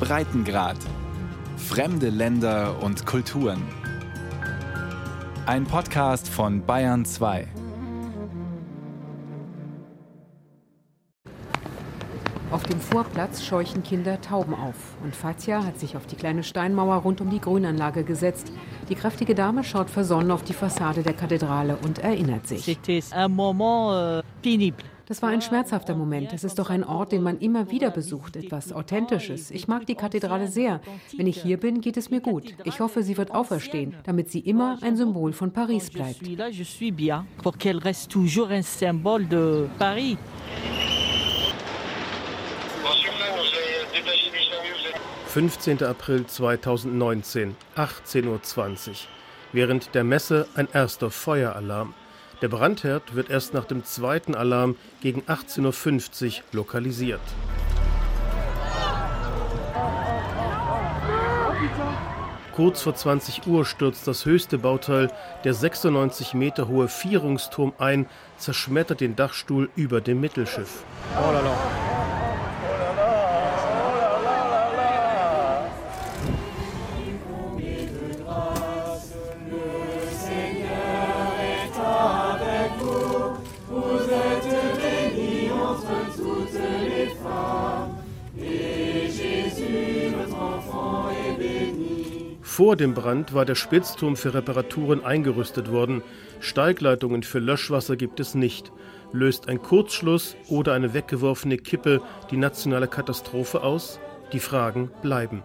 Breitengrad. 0.00 0.76
Fremde 1.56 2.08
Länder 2.08 2.82
und 2.82 3.04
Kulturen. 3.04 3.62
Ein 5.46 5.64
Podcast 5.64 6.28
von 6.28 6.64
Bayern 6.64 7.04
2. 7.04 7.48
Auf 12.50 12.62
dem 12.62 12.80
Vorplatz 12.80 13.44
scheuchen 13.44 13.82
Kinder 13.82 14.22
Tauben 14.22 14.54
auf 14.54 14.74
und 15.02 15.14
Fatia 15.14 15.64
hat 15.64 15.78
sich 15.78 15.96
auf 15.96 16.06
die 16.06 16.16
kleine 16.16 16.42
Steinmauer 16.42 16.96
rund 16.96 17.20
um 17.20 17.28
die 17.28 17.40
Grünanlage 17.40 18.04
gesetzt. 18.04 18.50
Die 18.88 18.94
kräftige 18.94 19.34
Dame 19.34 19.64
schaut 19.64 19.90
versonnen 19.90 20.30
auf 20.30 20.44
die 20.44 20.54
Fassade 20.54 21.02
der 21.02 21.12
Kathedrale 21.12 21.76
und 21.76 21.98
erinnert 21.98 22.48
sich. 22.48 22.78
Euh, 23.12 24.22
das 25.08 25.22
war 25.22 25.30
ein 25.30 25.40
schmerzhafter 25.40 25.94
Moment. 25.94 26.34
Es 26.34 26.44
ist 26.44 26.58
doch 26.58 26.68
ein 26.68 26.84
Ort, 26.84 27.12
den 27.12 27.22
man 27.22 27.38
immer 27.38 27.70
wieder 27.70 27.90
besucht, 27.90 28.36
etwas 28.36 28.74
Authentisches. 28.74 29.50
Ich 29.50 29.66
mag 29.66 29.86
die 29.86 29.94
Kathedrale 29.94 30.48
sehr. 30.48 30.82
Wenn 31.16 31.26
ich 31.26 31.40
hier 31.42 31.56
bin, 31.56 31.80
geht 31.80 31.96
es 31.96 32.10
mir 32.10 32.20
gut. 32.20 32.54
Ich 32.64 32.78
hoffe, 32.80 33.02
sie 33.02 33.16
wird 33.16 33.30
auferstehen, 33.30 33.94
damit 34.04 34.30
sie 34.30 34.40
immer 34.40 34.76
ein 34.82 34.98
Symbol 34.98 35.32
von 35.32 35.50
Paris 35.50 35.90
bleibt. 35.90 36.20
15. 45.28 45.82
April 45.84 46.26
2019, 46.26 47.56
18.20 47.76 48.88
Uhr. 48.90 48.96
Während 49.52 49.94
der 49.94 50.04
Messe 50.04 50.46
ein 50.54 50.68
erster 50.72 51.10
Feueralarm. 51.10 51.94
Der 52.40 52.48
Brandherd 52.48 53.16
wird 53.16 53.30
erst 53.30 53.52
nach 53.52 53.64
dem 53.64 53.84
zweiten 53.84 54.36
Alarm 54.36 54.76
gegen 55.00 55.22
18.50 55.22 56.26
Uhr 56.26 56.44
lokalisiert. 56.52 57.20
Kurz 62.54 62.82
vor 62.82 62.94
20 62.94 63.46
Uhr 63.46 63.64
stürzt 63.64 64.06
das 64.08 64.24
höchste 64.24 64.58
Bauteil, 64.58 65.12
der 65.44 65.54
96 65.54 66.34
Meter 66.34 66.68
hohe 66.68 66.88
Vierungsturm 66.88 67.72
ein, 67.78 68.06
zerschmettert 68.36 69.00
den 69.00 69.14
Dachstuhl 69.14 69.70
über 69.76 70.00
dem 70.00 70.20
Mittelschiff. 70.20 70.82
Oh 71.16 71.97
Vor 92.58 92.74
dem 92.74 92.92
Brand 92.92 93.34
war 93.34 93.44
der 93.44 93.54
Spitzturm 93.54 94.16
für 94.16 94.34
Reparaturen 94.34 95.04
eingerüstet 95.04 95.70
worden. 95.70 96.02
Steigleitungen 96.40 97.22
für 97.22 97.38
Löschwasser 97.38 97.94
gibt 97.94 98.18
es 98.18 98.34
nicht. 98.34 98.72
Löst 99.12 99.48
ein 99.48 99.62
Kurzschluss 99.62 100.34
oder 100.48 100.72
eine 100.72 100.92
weggeworfene 100.92 101.56
Kippe 101.56 102.02
die 102.32 102.36
nationale 102.36 102.88
Katastrophe 102.88 103.62
aus? 103.62 104.00
Die 104.32 104.40
Fragen 104.40 104.90
bleiben. 105.02 105.44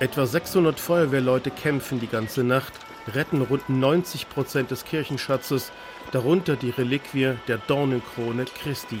Etwa 0.00 0.26
600 0.26 0.80
Feuerwehrleute 0.80 1.52
kämpfen 1.52 2.00
die 2.00 2.08
ganze 2.08 2.42
Nacht, 2.42 2.72
retten 3.14 3.42
rund 3.42 3.68
90 3.70 4.28
Prozent 4.28 4.72
des 4.72 4.84
Kirchenschatzes, 4.84 5.70
darunter 6.10 6.56
die 6.56 6.70
Reliquie 6.70 7.34
der 7.46 7.58
Dornenkrone 7.58 8.46
Christi. 8.60 8.98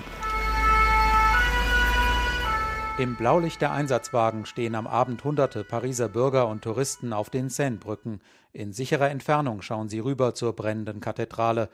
Im 2.98 3.16
Blaulicht 3.16 3.62
der 3.62 3.72
Einsatzwagen 3.72 4.44
stehen 4.44 4.74
am 4.74 4.86
Abend 4.86 5.24
hunderte 5.24 5.64
Pariser 5.64 6.10
Bürger 6.10 6.46
und 6.48 6.62
Touristen 6.62 7.14
auf 7.14 7.30
den 7.30 7.48
Seinebrücken. 7.48 8.20
In 8.52 8.74
sicherer 8.74 9.08
Entfernung 9.08 9.62
schauen 9.62 9.88
sie 9.88 9.98
rüber 9.98 10.34
zur 10.34 10.52
brennenden 10.52 11.00
Kathedrale. 11.00 11.70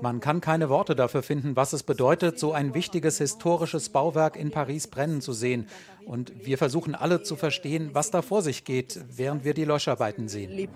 Man 0.00 0.20
kann 0.20 0.40
keine 0.40 0.68
Worte 0.68 0.94
dafür 0.94 1.24
finden, 1.24 1.56
was 1.56 1.72
es 1.72 1.82
bedeutet, 1.82 2.38
so 2.38 2.52
ein 2.52 2.72
wichtiges 2.72 3.18
historisches 3.18 3.88
Bauwerk 3.88 4.36
in 4.36 4.52
Paris 4.52 4.86
brennen 4.86 5.20
zu 5.20 5.32
sehen. 5.32 5.66
Und 6.06 6.32
wir 6.46 6.56
versuchen 6.56 6.94
alle 6.94 7.24
zu 7.24 7.34
verstehen, 7.34 7.90
was 7.92 8.12
da 8.12 8.22
vor 8.22 8.42
sich 8.42 8.64
geht, 8.64 9.00
während 9.10 9.44
wir 9.44 9.54
die 9.54 9.64
Löscharbeiten 9.64 10.28
sehen. 10.28 10.68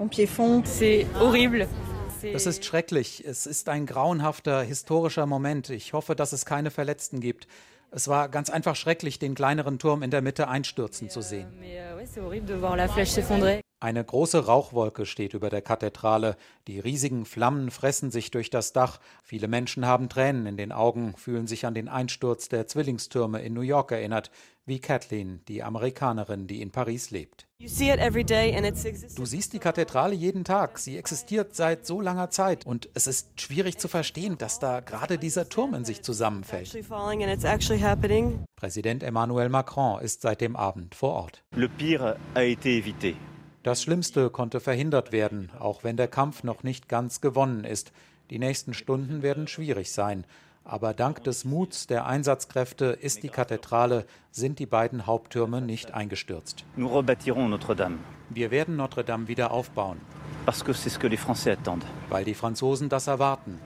Es 2.22 2.46
ist 2.46 2.64
schrecklich. 2.64 3.24
Es 3.24 3.46
ist 3.46 3.68
ein 3.68 3.86
grauenhafter 3.86 4.62
historischer 4.62 5.26
Moment. 5.26 5.70
Ich 5.70 5.92
hoffe, 5.92 6.16
dass 6.16 6.32
es 6.32 6.44
keine 6.44 6.72
Verletzten 6.72 7.20
gibt. 7.20 7.46
Es 7.92 8.06
war 8.06 8.28
ganz 8.28 8.50
einfach 8.50 8.76
schrecklich, 8.76 9.18
den 9.18 9.34
kleineren 9.34 9.78
Turm 9.78 10.02
in 10.02 10.10
der 10.10 10.22
Mitte 10.22 10.48
einstürzen 10.48 11.10
zu 11.10 11.22
sehen. 11.22 11.48
Eine 13.82 14.04
große 14.04 14.44
Rauchwolke 14.44 15.06
steht 15.06 15.34
über 15.34 15.50
der 15.50 15.62
Kathedrale. 15.62 16.36
Die 16.68 16.78
riesigen 16.78 17.24
Flammen 17.24 17.70
fressen 17.70 18.10
sich 18.10 18.30
durch 18.30 18.50
das 18.50 18.72
Dach. 18.72 19.00
Viele 19.22 19.48
Menschen 19.48 19.86
haben 19.86 20.08
Tränen 20.08 20.46
in 20.46 20.56
den 20.56 20.70
Augen, 20.70 21.14
fühlen 21.16 21.46
sich 21.46 21.66
an 21.66 21.74
den 21.74 21.88
Einsturz 21.88 22.48
der 22.48 22.66
Zwillingstürme 22.66 23.40
in 23.40 23.54
New 23.54 23.62
York 23.62 23.90
erinnert 23.90 24.30
wie 24.66 24.80
Kathleen, 24.80 25.40
die 25.48 25.62
Amerikanerin, 25.62 26.46
die 26.46 26.60
in 26.60 26.70
Paris 26.70 27.10
lebt. 27.10 27.49
Du 29.16 29.26
siehst 29.26 29.52
die 29.52 29.58
Kathedrale 29.58 30.14
jeden 30.14 30.44
Tag. 30.44 30.78
Sie 30.78 30.96
existiert 30.96 31.54
seit 31.54 31.84
so 31.84 32.00
langer 32.00 32.30
Zeit 32.30 32.64
und 32.64 32.88
es 32.94 33.06
ist 33.06 33.38
schwierig 33.38 33.76
zu 33.76 33.86
verstehen, 33.86 34.38
dass 34.38 34.60
da 34.60 34.80
gerade 34.80 35.18
dieser 35.18 35.46
Turm 35.46 35.74
in 35.74 35.84
sich 35.84 36.00
zusammenfällt. 36.00 36.72
Präsident 38.56 39.02
Emmanuel 39.02 39.50
Macron 39.50 40.00
ist 40.00 40.22
seit 40.22 40.40
dem 40.40 40.56
Abend 40.56 40.94
vor 40.94 41.12
Ort. 41.12 41.42
Das 43.62 43.82
Schlimmste 43.82 44.30
konnte 44.30 44.60
verhindert 44.60 45.12
werden, 45.12 45.50
auch 45.58 45.84
wenn 45.84 45.98
der 45.98 46.08
Kampf 46.08 46.44
noch 46.44 46.62
nicht 46.62 46.88
ganz 46.88 47.20
gewonnen 47.20 47.64
ist. 47.64 47.92
Die 48.30 48.38
nächsten 48.38 48.72
Stunden 48.72 49.20
werden 49.20 49.46
schwierig 49.48 49.92
sein. 49.92 50.24
Aber 50.64 50.94
dank 50.94 51.24
des 51.24 51.44
Muts 51.44 51.86
der 51.86 52.06
Einsatzkräfte 52.06 52.86
ist 52.86 53.22
die 53.22 53.28
Kathedrale, 53.28 54.04
sind 54.30 54.58
die 54.58 54.66
beiden 54.66 55.06
Haupttürme 55.06 55.60
nicht 55.60 55.94
eingestürzt. 55.94 56.64
Wir 56.76 58.50
werden 58.50 58.76
Notre 58.76 59.04
Dame 59.04 59.28
wieder 59.28 59.50
aufbauen. 59.50 60.00
Weil 62.08 62.24
die 62.24 62.34
Franzosen 62.34 62.88
das 62.88 63.06
erwarten. 63.06 63.60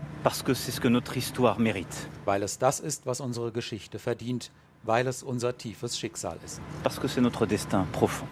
Weil 2.25 2.43
es 2.43 2.59
das 2.59 2.81
ist, 2.81 3.07
was 3.07 3.21
unsere 3.21 3.53
Geschichte 3.53 3.99
verdient, 3.99 4.51
weil 4.83 5.07
es 5.07 5.23
unser 5.23 5.59
tiefes 5.59 5.99
Schicksal 5.99 6.39
ist. 6.45 6.61
Parce 6.83 7.01
que 7.01 7.09
c'est 7.09 7.21
notre 7.21 7.47
destin 7.47 7.87
profond. 7.93 8.31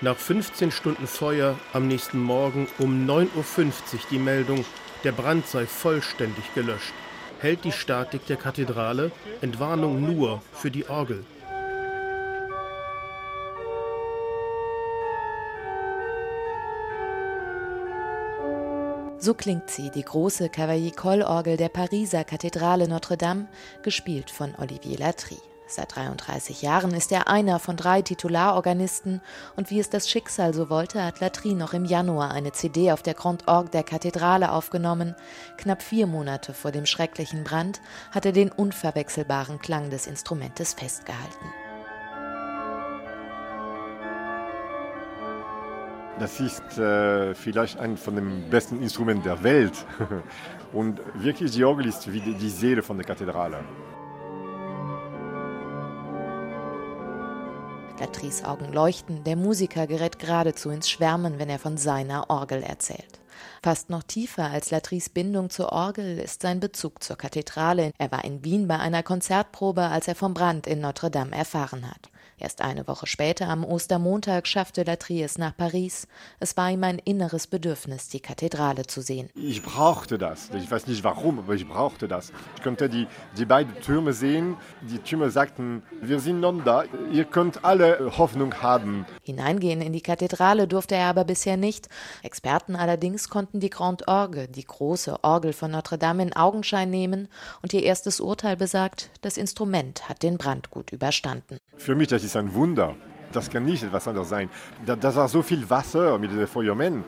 Nach 0.00 0.16
15 0.16 0.70
Stunden 0.70 1.06
Feuer 1.06 1.56
am 1.72 1.86
nächsten 1.86 2.20
Morgen 2.20 2.66
um 2.78 3.06
9.50 3.08 3.28
Uhr 3.36 3.72
die 4.10 4.18
Meldung, 4.18 4.64
der 5.04 5.12
Brand 5.12 5.46
sei 5.46 5.66
vollständig 5.66 6.52
gelöscht 6.54 6.92
hält 7.46 7.62
die 7.62 7.70
Statik 7.70 8.26
der 8.26 8.36
Kathedrale 8.36 9.12
Entwarnung 9.40 10.04
nur 10.04 10.42
für 10.52 10.68
die 10.68 10.88
Orgel. 10.88 11.24
So 19.18 19.32
klingt 19.34 19.70
sie, 19.70 19.90
die 19.90 20.02
große 20.02 20.48
Cavaillé-Coll-Orgel 20.48 21.56
der 21.56 21.68
Pariser 21.68 22.24
Kathedrale 22.24 22.88
Notre-Dame, 22.88 23.46
gespielt 23.84 24.28
von 24.28 24.52
Olivier 24.58 24.98
Latry. 24.98 25.38
Seit 25.68 25.96
33 25.96 26.62
Jahren 26.62 26.94
ist 26.94 27.10
er 27.10 27.26
einer 27.26 27.58
von 27.58 27.76
drei 27.76 28.00
Titularorganisten 28.00 29.20
und 29.56 29.70
wie 29.70 29.80
es 29.80 29.90
das 29.90 30.08
Schicksal 30.08 30.54
so 30.54 30.70
wollte, 30.70 31.04
hat 31.04 31.18
Latry 31.18 31.54
noch 31.54 31.72
im 31.72 31.84
Januar 31.84 32.30
eine 32.30 32.52
CD 32.52 32.92
auf 32.92 33.02
der 33.02 33.14
Grand 33.14 33.48
Orgue 33.48 33.70
der 33.70 33.82
Kathedrale 33.82 34.52
aufgenommen. 34.52 35.16
Knapp 35.56 35.82
vier 35.82 36.06
Monate 36.06 36.54
vor 36.54 36.70
dem 36.70 36.86
schrecklichen 36.86 37.42
Brand 37.42 37.80
hat 38.12 38.24
er 38.24 38.32
den 38.32 38.52
unverwechselbaren 38.52 39.58
Klang 39.58 39.90
des 39.90 40.06
Instrumentes 40.06 40.72
festgehalten. 40.72 41.46
Das 46.20 46.38
ist 46.38 46.78
äh, 46.78 47.34
vielleicht 47.34 47.78
ein 47.78 47.96
von 47.96 48.14
den 48.14 48.48
besten 48.48 48.80
Instrumenten 48.80 49.24
der 49.24 49.42
Welt. 49.42 49.84
Und 50.72 51.00
wirklich, 51.14 51.50
die 51.50 51.64
Orgel 51.64 51.86
ist 51.86 52.10
wie 52.12 52.20
die 52.20 52.50
Seele 52.50 52.82
von 52.82 52.96
der 52.96 53.06
Kathedrale. 53.06 53.58
Latris 57.98 58.44
Augen 58.44 58.74
leuchten, 58.74 59.24
der 59.24 59.36
Musiker 59.36 59.86
gerät 59.86 60.18
geradezu 60.18 60.68
ins 60.68 60.90
Schwärmen, 60.90 61.38
wenn 61.38 61.48
er 61.48 61.58
von 61.58 61.78
seiner 61.78 62.28
Orgel 62.28 62.62
erzählt. 62.62 63.20
Fast 63.62 63.88
noch 63.88 64.02
tiefer 64.02 64.50
als 64.50 64.70
Latris 64.70 65.08
Bindung 65.08 65.48
zur 65.48 65.72
Orgel 65.72 66.18
ist 66.18 66.42
sein 66.42 66.60
Bezug 66.60 67.02
zur 67.02 67.16
Kathedrale. 67.16 67.92
Er 67.96 68.12
war 68.12 68.24
in 68.24 68.44
Wien 68.44 68.68
bei 68.68 68.78
einer 68.78 69.02
Konzertprobe, 69.02 69.82
als 69.82 70.08
er 70.08 70.14
vom 70.14 70.34
Brand 70.34 70.66
in 70.66 70.80
Notre 70.80 71.10
Dame 71.10 71.34
erfahren 71.34 71.88
hat. 71.88 72.10
Erst 72.38 72.60
eine 72.60 72.86
Woche 72.86 73.06
später, 73.06 73.48
am 73.48 73.64
Ostermontag, 73.64 74.46
schaffte 74.46 74.82
Latry 74.82 75.22
es 75.22 75.38
nach 75.38 75.56
Paris. 75.56 76.06
Es 76.38 76.56
war 76.58 76.70
ihm 76.70 76.84
ein 76.84 76.98
inneres 76.98 77.46
Bedürfnis, 77.46 78.08
die 78.08 78.20
Kathedrale 78.20 78.86
zu 78.86 79.00
sehen. 79.00 79.30
Ich 79.34 79.62
brauchte 79.62 80.18
das. 80.18 80.50
Ich 80.54 80.70
weiß 80.70 80.86
nicht 80.86 81.02
warum, 81.02 81.38
aber 81.38 81.54
ich 81.54 81.66
brauchte 81.66 82.08
das. 82.08 82.32
Ich 82.56 82.62
konnte 82.62 82.90
die, 82.90 83.06
die 83.38 83.46
beiden 83.46 83.74
Türme 83.80 84.12
sehen. 84.12 84.56
Die 84.82 84.98
Türme 84.98 85.30
sagten, 85.30 85.82
wir 86.02 86.20
sind 86.20 86.40
nun 86.40 86.62
da, 86.64 86.84
ihr 87.10 87.24
könnt 87.24 87.64
alle 87.64 88.12
Hoffnung 88.18 88.54
haben. 88.60 89.06
Hineingehen 89.22 89.80
in 89.80 89.94
die 89.94 90.02
Kathedrale 90.02 90.68
durfte 90.68 90.94
er 90.94 91.06
aber 91.06 91.24
bisher 91.24 91.56
nicht. 91.56 91.88
Experten 92.22 92.76
allerdings 92.76 93.30
konnten 93.30 93.60
die 93.60 93.70
Grande 93.70 94.06
Orgue, 94.08 94.48
die 94.48 94.64
große 94.64 95.22
Orgel 95.22 95.52
von 95.52 95.70
Notre 95.70 95.96
Dame, 95.96 96.22
in 96.22 96.34
Augenschein 96.34 96.90
nehmen 96.90 97.28
und 97.62 97.72
ihr 97.72 97.82
erstes 97.82 98.20
Urteil 98.20 98.56
besagt, 98.56 99.10
das 99.22 99.36
Instrument 99.36 100.08
hat 100.08 100.22
den 100.22 100.36
Brand 100.38 100.70
gut 100.70 100.92
überstanden. 100.92 101.58
Für 101.76 101.94
mich 101.94 102.08
das 102.08 102.25
ist 102.26 102.36
ein 102.36 102.52
Wunder. 102.54 102.94
Das 103.32 103.50
kann 103.50 103.64
nicht 103.64 103.82
etwas 103.82 104.06
anderes 104.06 104.28
sein. 104.28 104.50
Da, 104.84 104.96
da 104.96 105.14
war 105.14 105.28
so 105.28 105.42
viel 105.42 105.68
Wasser 105.70 106.18
mit 106.18 106.30
den 106.30 106.46
Feuermen. 106.46 107.04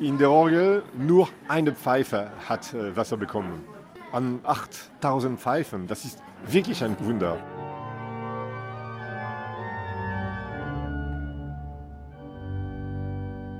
In 0.00 0.18
der 0.18 0.30
Orgel 0.30 0.82
nur 0.96 1.28
eine 1.48 1.72
Pfeife 1.72 2.30
hat 2.48 2.74
äh, 2.74 2.96
Wasser 2.96 3.16
bekommen. 3.16 3.64
An 4.10 4.40
8000 4.42 5.38
Pfeifen. 5.38 5.86
Das 5.86 6.04
ist 6.04 6.18
wirklich 6.46 6.82
ein 6.82 6.96
Wunder. 7.00 7.38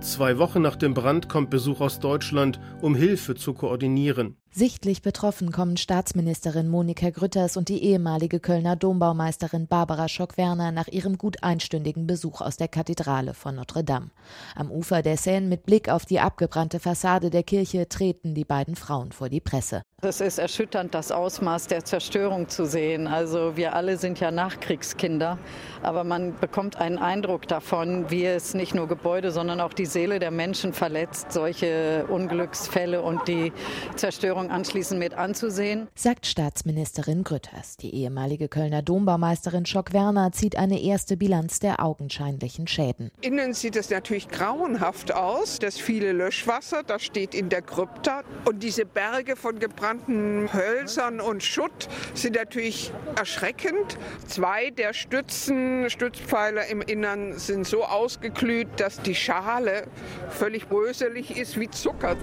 Zwei 0.00 0.36
Wochen 0.38 0.62
nach 0.62 0.76
dem 0.76 0.94
Brand 0.94 1.28
kommt 1.28 1.50
Besuch 1.50 1.80
aus 1.80 2.00
Deutschland, 2.00 2.58
um 2.80 2.96
Hilfe 2.96 3.36
zu 3.36 3.54
koordinieren. 3.54 4.41
Sichtlich 4.54 5.00
betroffen 5.00 5.50
kommen 5.50 5.78
Staatsministerin 5.78 6.69
Monika 6.69 7.08
Grütters 7.08 7.56
und 7.56 7.70
die 7.70 7.82
ehemalige 7.84 8.38
Kölner 8.38 8.76
Dombaumeisterin 8.76 9.66
Barbara 9.66 10.08
Schock-Werner 10.08 10.72
nach 10.72 10.88
ihrem 10.88 11.16
gut 11.16 11.43
einstündigen 11.43 12.06
Besuch 12.06 12.43
aus 12.43 12.58
der 12.58 12.69
Kathedrale 12.69 13.32
von 13.32 13.54
Notre 13.54 13.82
Dame. 13.82 14.10
Am 14.54 14.70
Ufer 14.70 15.00
der 15.00 15.16
Seine 15.16 15.46
mit 15.46 15.64
Blick 15.64 15.88
auf 15.88 16.04
die 16.04 16.20
abgebrannte 16.20 16.81
Fassade 16.81 17.31
der 17.31 17.44
Kirche 17.44 17.88
treten 17.88 18.34
die 18.34 18.44
beiden 18.44 18.76
Frauen 18.76 19.12
vor 19.12 19.31
die 19.31 19.40
Presse. 19.40 19.84
Es 20.02 20.20
ist 20.20 20.38
erschütternd, 20.38 20.94
das 20.94 21.12
Ausmaß 21.12 21.69
der 21.69 21.84
Zerstörung 21.84 22.48
zu 22.48 22.66
sehen. 22.66 23.06
Also 23.06 23.56
wir 23.56 23.75
alle 23.75 23.96
sind 23.96 24.19
ja 24.19 24.32
Nachkriegskinder, 24.32 25.38
aber 25.81 26.02
man 26.02 26.38
bekommt 26.40 26.76
einen 26.76 26.98
Eindruck 26.98 27.46
davon, 27.46 28.10
wie 28.10 28.26
es 28.26 28.52
nicht 28.52 28.75
nur 28.75 28.88
Gebäude, 28.88 29.31
sondern 29.31 29.60
auch 29.60 29.72
die 29.72 29.87
Seele 29.87 30.19
der 30.19 30.32
Menschen 30.32 30.72
verletzt, 30.72 31.31
solche 31.31 32.05
Unglücksfälle 32.08 33.00
und 33.00 33.28
die 33.28 33.52
Zerstörung 33.94 34.41
anschließend 34.50 34.98
mit 34.98 35.14
anzusehen. 35.14 35.88
Sagt 35.94 36.26
Staatsministerin 36.26 37.24
Grütters. 37.24 37.76
Die 37.76 37.94
ehemalige 37.94 38.48
Kölner 38.48 38.82
Dombaumeisterin 38.82 39.66
Schock-Werner 39.66 40.32
zieht 40.32 40.56
eine 40.56 40.80
erste 40.80 41.16
Bilanz 41.16 41.60
der 41.60 41.84
augenscheinlichen 41.84 42.66
Schäden. 42.66 43.10
Innen 43.20 43.54
sieht 43.54 43.76
es 43.76 43.90
natürlich 43.90 44.28
grauenhaft 44.28 45.14
aus. 45.14 45.58
Das 45.58 45.78
viele 45.78 46.12
Löschwasser, 46.12 46.82
das 46.82 47.02
steht 47.02 47.34
in 47.34 47.48
der 47.48 47.62
Krypta. 47.62 48.22
Und 48.44 48.62
diese 48.62 48.84
Berge 48.86 49.36
von 49.36 49.58
gebrannten 49.58 50.52
Hölzern 50.52 51.20
und 51.20 51.42
Schutt 51.42 51.88
sind 52.14 52.36
natürlich 52.36 52.92
erschreckend. 53.16 53.98
Zwei 54.26 54.70
der 54.70 54.94
Stützen, 54.94 55.88
Stützpfeiler 55.90 56.66
im 56.66 56.82
Innern 56.82 57.38
sind 57.38 57.66
so 57.66 57.84
ausgeglüht, 57.84 58.68
dass 58.76 59.00
die 59.02 59.14
Schale 59.14 59.86
völlig 60.30 60.68
bröselig 60.68 61.36
ist 61.36 61.58
wie 61.58 61.70
Zucker. 61.70 62.16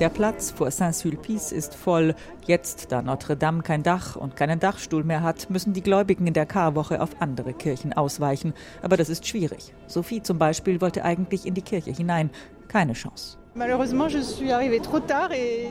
Der 0.00 0.10
Platz 0.10 0.52
vor 0.52 0.70
Saint-Sulpice 0.70 1.50
ist 1.50 1.74
voll. 1.74 2.14
Jetzt, 2.46 2.92
da 2.92 3.02
Notre 3.02 3.36
Dame 3.36 3.62
kein 3.62 3.82
Dach 3.82 4.14
und 4.14 4.36
keinen 4.36 4.60
Dachstuhl 4.60 5.02
mehr 5.02 5.24
hat, 5.24 5.50
müssen 5.50 5.72
die 5.72 5.82
Gläubigen 5.82 6.24
in 6.28 6.34
der 6.34 6.46
Karwoche 6.46 7.02
auf 7.02 7.20
andere 7.20 7.52
Kirchen 7.52 7.92
ausweichen. 7.92 8.54
Aber 8.80 8.96
das 8.96 9.08
ist 9.08 9.26
schwierig. 9.26 9.74
Sophie 9.88 10.22
zum 10.22 10.38
Beispiel 10.38 10.80
wollte 10.80 11.04
eigentlich 11.04 11.46
in 11.46 11.54
die 11.54 11.62
Kirche 11.62 11.90
hinein. 11.90 12.30
Keine 12.68 12.92
Chance. 12.92 13.38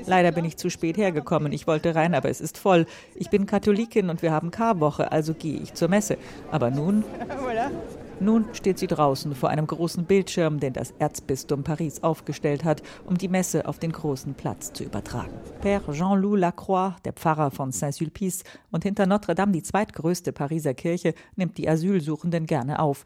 Leider 0.07 0.31
bin 0.33 0.43
ich 0.43 0.57
zu 0.57 0.69
spät 0.69 0.97
hergekommen. 0.97 1.53
Ich 1.53 1.65
wollte 1.65 1.95
rein, 1.95 2.13
aber 2.13 2.27
es 2.29 2.41
ist 2.41 2.57
voll. 2.57 2.85
Ich 3.15 3.29
bin 3.29 3.45
Katholikin 3.45 4.09
und 4.09 4.21
wir 4.21 4.33
haben 4.33 4.51
Karwoche, 4.51 5.09
also 5.09 5.33
gehe 5.35 5.61
ich 5.61 5.73
zur 5.73 5.87
Messe. 5.87 6.17
Aber 6.51 6.69
nun. 6.69 7.05
Nun 8.19 8.45
steht 8.53 8.79
sie 8.79 8.87
draußen 8.87 9.35
vor 9.35 9.49
einem 9.49 9.67
großen 9.67 10.05
Bildschirm, 10.05 10.59
den 10.59 10.73
das 10.73 10.91
Erzbistum 10.97 11.63
Paris 11.63 12.01
aufgestellt 12.01 12.63
hat, 12.63 12.81
um 13.05 13.15
die 13.17 13.27
Messe 13.27 13.67
auf 13.67 13.77
den 13.77 13.91
großen 13.91 14.33
Platz 14.33 14.73
zu 14.73 14.83
übertragen. 14.83 15.33
Père 15.61 15.91
Jean-Loup 15.91 16.37
Lacroix, 16.37 16.95
der 17.05 17.13
Pfarrer 17.13 17.51
von 17.51 17.71
Saint-Sulpice 17.71 18.43
und 18.71 18.83
hinter 18.83 19.05
Notre 19.05 19.35
Dame 19.35 19.51
die 19.51 19.61
zweitgrößte 19.61 20.33
Pariser 20.33 20.73
Kirche, 20.73 21.13
nimmt 21.35 21.59
die 21.59 21.69
Asylsuchenden 21.69 22.47
gerne 22.47 22.79
auf. 22.79 23.05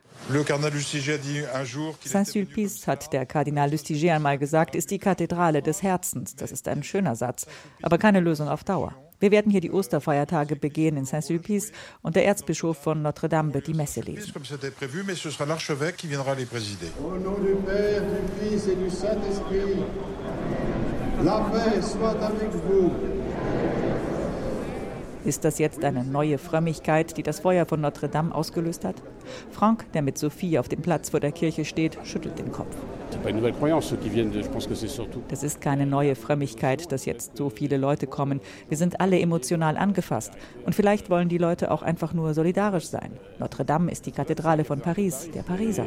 Saint-Sulpice, 2.03 2.87
hat 2.87 3.11
der 3.11 3.25
Kardinal 3.25 3.69
Lustiger 3.69 4.15
einmal 4.15 4.37
gesagt, 4.37 4.75
ist 4.75 4.91
die 4.91 4.99
Kathedrale 4.99 5.61
des 5.61 5.83
Herzens. 5.83 6.37
Das 6.37 6.53
ist 6.53 6.69
ein 6.69 6.83
schöner 6.83 7.17
Satz, 7.17 7.47
aber 7.81 7.97
keine 7.97 8.21
Lösung 8.21 8.47
auf 8.47 8.63
Dauer. 8.63 8.93
Wir 9.21 9.29
werden 9.29 9.51
hier 9.51 9.61
die 9.61 9.69
Osterfeiertage 9.71 10.55
begehen 10.55 10.97
in 10.97 11.05
Saint-Sulpice 11.05 11.71
und 12.01 12.15
der 12.15 12.25
Erzbischof 12.25 12.75
von 12.75 13.03
Notre 13.03 13.29
Dame 13.29 13.53
wird 13.53 13.67
die 13.67 13.75
Messe 13.75 14.01
lesen. 14.01 14.33
Au 14.35 14.39
nom 17.17 17.35
du 17.35 17.55
Père, 17.63 18.01
du 18.01 18.49
Fils 18.49 18.67
et 18.67 18.75
du 18.75 18.89
Saint-Esprit, 18.89 19.77
la 21.23 21.39
paix 21.51 21.81
soit 21.83 22.19
avec 22.19 22.51
vous. 22.51 22.91
Ist 25.23 25.45
das 25.45 25.59
jetzt 25.59 25.83
eine 25.83 26.03
neue 26.03 26.39
Frömmigkeit, 26.39 27.15
die 27.15 27.21
das 27.21 27.41
Feuer 27.41 27.67
von 27.67 27.79
Notre 27.79 28.09
Dame 28.09 28.33
ausgelöst 28.33 28.83
hat? 28.83 28.95
Frank, 29.51 29.85
der 29.93 30.01
mit 30.01 30.17
Sophie 30.17 30.57
auf 30.57 30.67
dem 30.67 30.81
Platz 30.81 31.11
vor 31.11 31.19
der 31.19 31.31
Kirche 31.31 31.63
steht, 31.63 31.99
schüttelt 32.03 32.39
den 32.39 32.51
Kopf. 32.51 32.75
Das 35.27 35.43
ist 35.43 35.61
keine 35.61 35.85
neue 35.85 36.15
Frömmigkeit, 36.15 36.91
dass 36.91 37.05
jetzt 37.05 37.37
so 37.37 37.49
viele 37.49 37.77
Leute 37.77 38.07
kommen. 38.07 38.41
Wir 38.69 38.77
sind 38.77 38.99
alle 38.99 39.19
emotional 39.19 39.77
angefasst. 39.77 40.33
Und 40.65 40.73
vielleicht 40.73 41.09
wollen 41.09 41.29
die 41.29 41.37
Leute 41.37 41.71
auch 41.71 41.81
einfach 41.81 42.13
nur 42.13 42.33
solidarisch 42.33 42.87
sein. 42.87 43.11
Notre 43.39 43.65
Dame 43.65 43.91
ist 43.91 44.05
die 44.05 44.11
Kathedrale 44.11 44.63
von 44.63 44.79
Paris, 44.79 45.29
der 45.33 45.43
Pariser. 45.43 45.85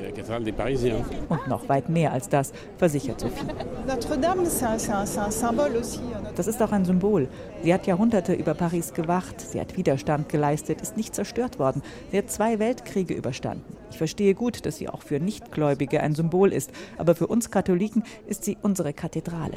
Und 1.29 1.49
noch 1.49 1.69
weit 1.69 1.89
mehr 1.89 2.13
als 2.13 2.29
das, 2.29 2.53
versichert 2.77 3.21
Sophie. 3.21 3.47
Das 6.37 6.47
ist 6.47 6.63
auch 6.63 6.73
ein 6.73 6.85
Symbol. 6.85 7.29
Sie 7.63 7.73
hat 7.73 7.87
Jahrhunderte 7.87 8.35
über 8.35 8.55
Paris 8.55 8.93
gewacht, 8.93 9.41
sie 9.41 9.61
hat 9.61 9.77
Widerstand 9.77 10.29
geleistet, 10.29 10.81
ist 10.81 10.97
nicht 10.97 11.15
zerstört 11.15 11.59
worden. 11.59 11.83
Sie 12.11 12.19
hat 12.19 12.31
zwei 12.31 12.59
Weltkriege 12.59 13.15
überstanden. 13.15 13.65
Ich 13.95 13.99
verstehe 13.99 14.35
gut, 14.35 14.67
dass 14.67 14.79
sie 14.79 14.89
auch 14.89 15.03
für 15.03 15.21
Nichtgläubige 15.21 16.01
ein 16.01 16.17
Symbol 16.17 16.53
ist, 16.53 16.73
aber 16.99 17.15
für 17.15 17.29
uns 17.29 17.53
Katholiken 17.53 18.03
ist 18.27 18.43
sie 18.43 18.57
unsere 18.61 18.93
Kathedrale. 18.93 19.53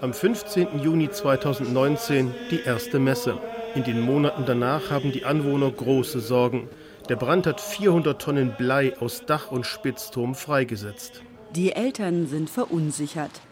Am 0.00 0.14
15. 0.14 0.66
Juni 0.82 1.10
2019 1.10 2.34
die 2.50 2.60
erste 2.60 2.98
Messe. 2.98 3.36
In 3.74 3.84
den 3.84 4.00
Monaten 4.00 4.44
danach 4.46 4.90
haben 4.90 5.12
die 5.12 5.26
Anwohner 5.26 5.70
große 5.70 6.20
Sorgen. 6.20 6.70
Der 7.10 7.16
Brand 7.16 7.46
hat 7.46 7.60
400 7.60 8.22
Tonnen 8.22 8.54
Blei 8.56 8.96
aus 8.98 9.26
Dach 9.26 9.52
und 9.52 9.66
Spitzturm 9.66 10.34
freigesetzt. 10.34 11.20
Die 11.54 11.72
Eltern 11.72 12.26
sind 12.26 12.48
verunsichert. 12.48 13.42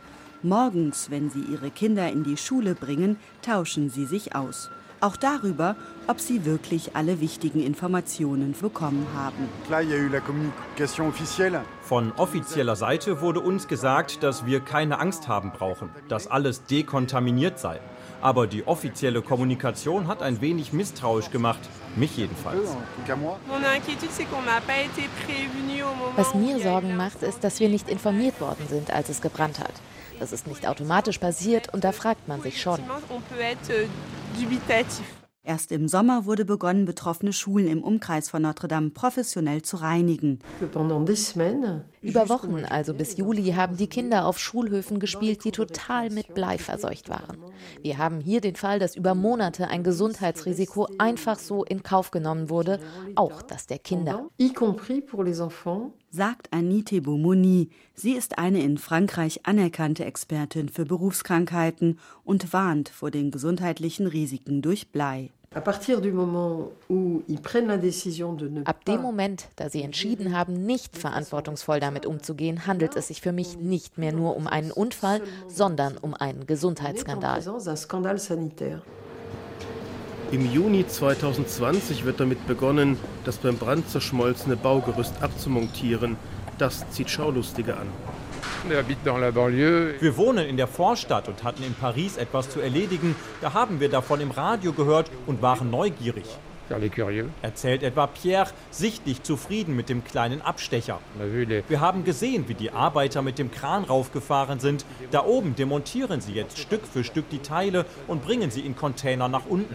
Morgens, 0.42 1.10
wenn 1.10 1.28
sie 1.28 1.42
ihre 1.52 1.70
Kinder 1.70 2.10
in 2.10 2.24
die 2.24 2.38
Schule 2.38 2.74
bringen, 2.74 3.18
tauschen 3.42 3.90
sie 3.90 4.06
sich 4.06 4.34
aus. 4.34 4.70
Auch 5.00 5.16
darüber, 5.16 5.76
ob 6.06 6.20
sie 6.20 6.44
wirklich 6.44 6.96
alle 6.96 7.20
wichtigen 7.20 7.62
Informationen 7.62 8.54
bekommen 8.58 9.06
haben. 9.14 9.48
Von 11.82 12.12
offizieller 12.12 12.76
Seite 12.76 13.20
wurde 13.20 13.40
uns 13.40 13.68
gesagt, 13.68 14.22
dass 14.22 14.46
wir 14.46 14.60
keine 14.60 14.98
Angst 14.98 15.28
haben 15.28 15.52
brauchen, 15.52 15.90
dass 16.08 16.26
alles 16.26 16.64
dekontaminiert 16.64 17.58
sei. 17.58 17.80
Aber 18.22 18.46
die 18.46 18.66
offizielle 18.66 19.20
Kommunikation 19.20 20.08
hat 20.08 20.22
ein 20.22 20.40
wenig 20.40 20.72
misstrauisch 20.72 21.30
gemacht, 21.30 21.60
mich 21.96 22.16
jedenfalls. 22.16 22.76
Was 26.16 26.34
mir 26.34 26.60
Sorgen 26.60 26.96
macht, 26.96 27.22
ist, 27.22 27.44
dass 27.44 27.60
wir 27.60 27.68
nicht 27.68 27.88
informiert 27.88 28.40
worden 28.40 28.66
sind, 28.68 28.90
als 28.90 29.10
es 29.10 29.20
gebrannt 29.20 29.60
hat. 29.60 29.74
Das 30.18 30.32
ist 30.32 30.46
nicht 30.46 30.66
automatisch 30.66 31.18
passiert 31.18 31.72
und 31.74 31.84
da 31.84 31.92
fragt 31.92 32.26
man 32.26 32.40
sich 32.40 32.60
schon. 32.60 32.80
Erst 35.42 35.70
im 35.70 35.86
Sommer 35.86 36.24
wurde 36.24 36.44
begonnen, 36.44 36.86
betroffene 36.86 37.32
Schulen 37.32 37.68
im 37.68 37.84
Umkreis 37.84 38.28
von 38.28 38.42
Notre 38.42 38.66
Dame 38.66 38.90
professionell 38.90 39.62
zu 39.62 39.76
reinigen. 39.76 40.40
Über 42.06 42.28
Wochen, 42.28 42.64
also 42.64 42.94
bis 42.94 43.16
Juli, 43.16 43.52
haben 43.52 43.76
die 43.76 43.88
Kinder 43.88 44.26
auf 44.26 44.38
Schulhöfen 44.38 45.00
gespielt, 45.00 45.44
die 45.44 45.50
total 45.50 46.10
mit 46.10 46.34
Blei 46.34 46.56
verseucht 46.56 47.08
waren. 47.08 47.38
Wir 47.82 47.98
haben 47.98 48.20
hier 48.20 48.40
den 48.40 48.56
Fall, 48.56 48.78
dass 48.78 48.96
über 48.96 49.14
Monate 49.14 49.68
ein 49.68 49.82
Gesundheitsrisiko 49.82 50.88
einfach 50.98 51.38
so 51.38 51.64
in 51.64 51.82
Kauf 51.82 52.10
genommen 52.10 52.48
wurde, 52.48 52.78
auch 53.16 53.42
das 53.42 53.66
der 53.66 53.78
Kinder. 53.78 54.28
Sagt 56.10 56.52
Anite 56.52 57.02
Beaumoni. 57.02 57.70
Sie 57.94 58.12
ist 58.12 58.38
eine 58.38 58.62
in 58.62 58.78
Frankreich 58.78 59.40
anerkannte 59.44 60.04
Expertin 60.04 60.68
für 60.68 60.84
Berufskrankheiten 60.84 61.98
und 62.24 62.52
warnt 62.52 62.88
vor 62.88 63.10
den 63.10 63.30
gesundheitlichen 63.30 64.06
Risiken 64.06 64.62
durch 64.62 64.92
Blei. 64.92 65.30
Ab 68.64 68.84
dem 68.84 69.00
Moment, 69.00 69.48
da 69.56 69.70
sie 69.70 69.82
entschieden 69.82 70.36
haben, 70.36 70.66
nicht 70.66 70.98
verantwortungsvoll 70.98 71.80
damit 71.80 72.04
umzugehen, 72.04 72.66
handelt 72.66 72.96
es 72.96 73.08
sich 73.08 73.20
für 73.20 73.32
mich 73.32 73.56
nicht 73.56 73.96
mehr 73.96 74.12
nur 74.12 74.36
um 74.36 74.46
einen 74.46 74.70
Unfall, 74.70 75.22
sondern 75.48 75.96
um 75.96 76.14
einen 76.14 76.46
Gesundheitsskandal. 76.46 77.42
Im 80.32 80.52
Juni 80.52 80.86
2020 80.86 82.04
wird 82.04 82.18
damit 82.18 82.46
begonnen, 82.48 82.98
das 83.24 83.36
beim 83.36 83.56
Brand 83.56 83.88
zerschmolzene 83.88 84.56
Baugerüst 84.56 85.22
abzumontieren. 85.22 86.16
Das 86.58 86.90
zieht 86.90 87.10
Schaulustige 87.10 87.76
an. 87.76 87.86
Wir 90.00 90.16
wohnen 90.16 90.46
in 90.46 90.56
der 90.56 90.66
Vorstadt 90.66 91.28
und 91.28 91.44
hatten 91.44 91.62
in 91.62 91.74
Paris 91.74 92.16
etwas 92.16 92.50
zu 92.50 92.60
erledigen. 92.60 93.14
Da 93.40 93.54
haben 93.54 93.80
wir 93.80 93.88
davon 93.88 94.20
im 94.20 94.30
Radio 94.30 94.72
gehört 94.72 95.10
und 95.26 95.42
waren 95.42 95.70
neugierig. 95.70 96.24
Erzählt 97.42 97.84
etwa 97.84 98.08
Pierre, 98.08 98.50
sichtlich 98.70 99.22
zufrieden 99.22 99.76
mit 99.76 99.88
dem 99.88 100.02
kleinen 100.02 100.42
Abstecher. 100.42 100.98
Wir 101.68 101.80
haben 101.80 102.04
gesehen, 102.04 102.48
wie 102.48 102.54
die 102.54 102.72
Arbeiter 102.72 103.22
mit 103.22 103.38
dem 103.38 103.52
Kran 103.52 103.84
raufgefahren 103.84 104.58
sind. 104.58 104.84
Da 105.12 105.24
oben 105.24 105.54
demontieren 105.54 106.20
sie 106.20 106.32
jetzt 106.32 106.58
Stück 106.58 106.82
für 106.84 107.04
Stück 107.04 107.30
die 107.30 107.38
Teile 107.38 107.86
und 108.08 108.24
bringen 108.24 108.50
sie 108.50 108.62
in 108.62 108.74
Container 108.74 109.28
nach 109.28 109.46
unten. 109.48 109.74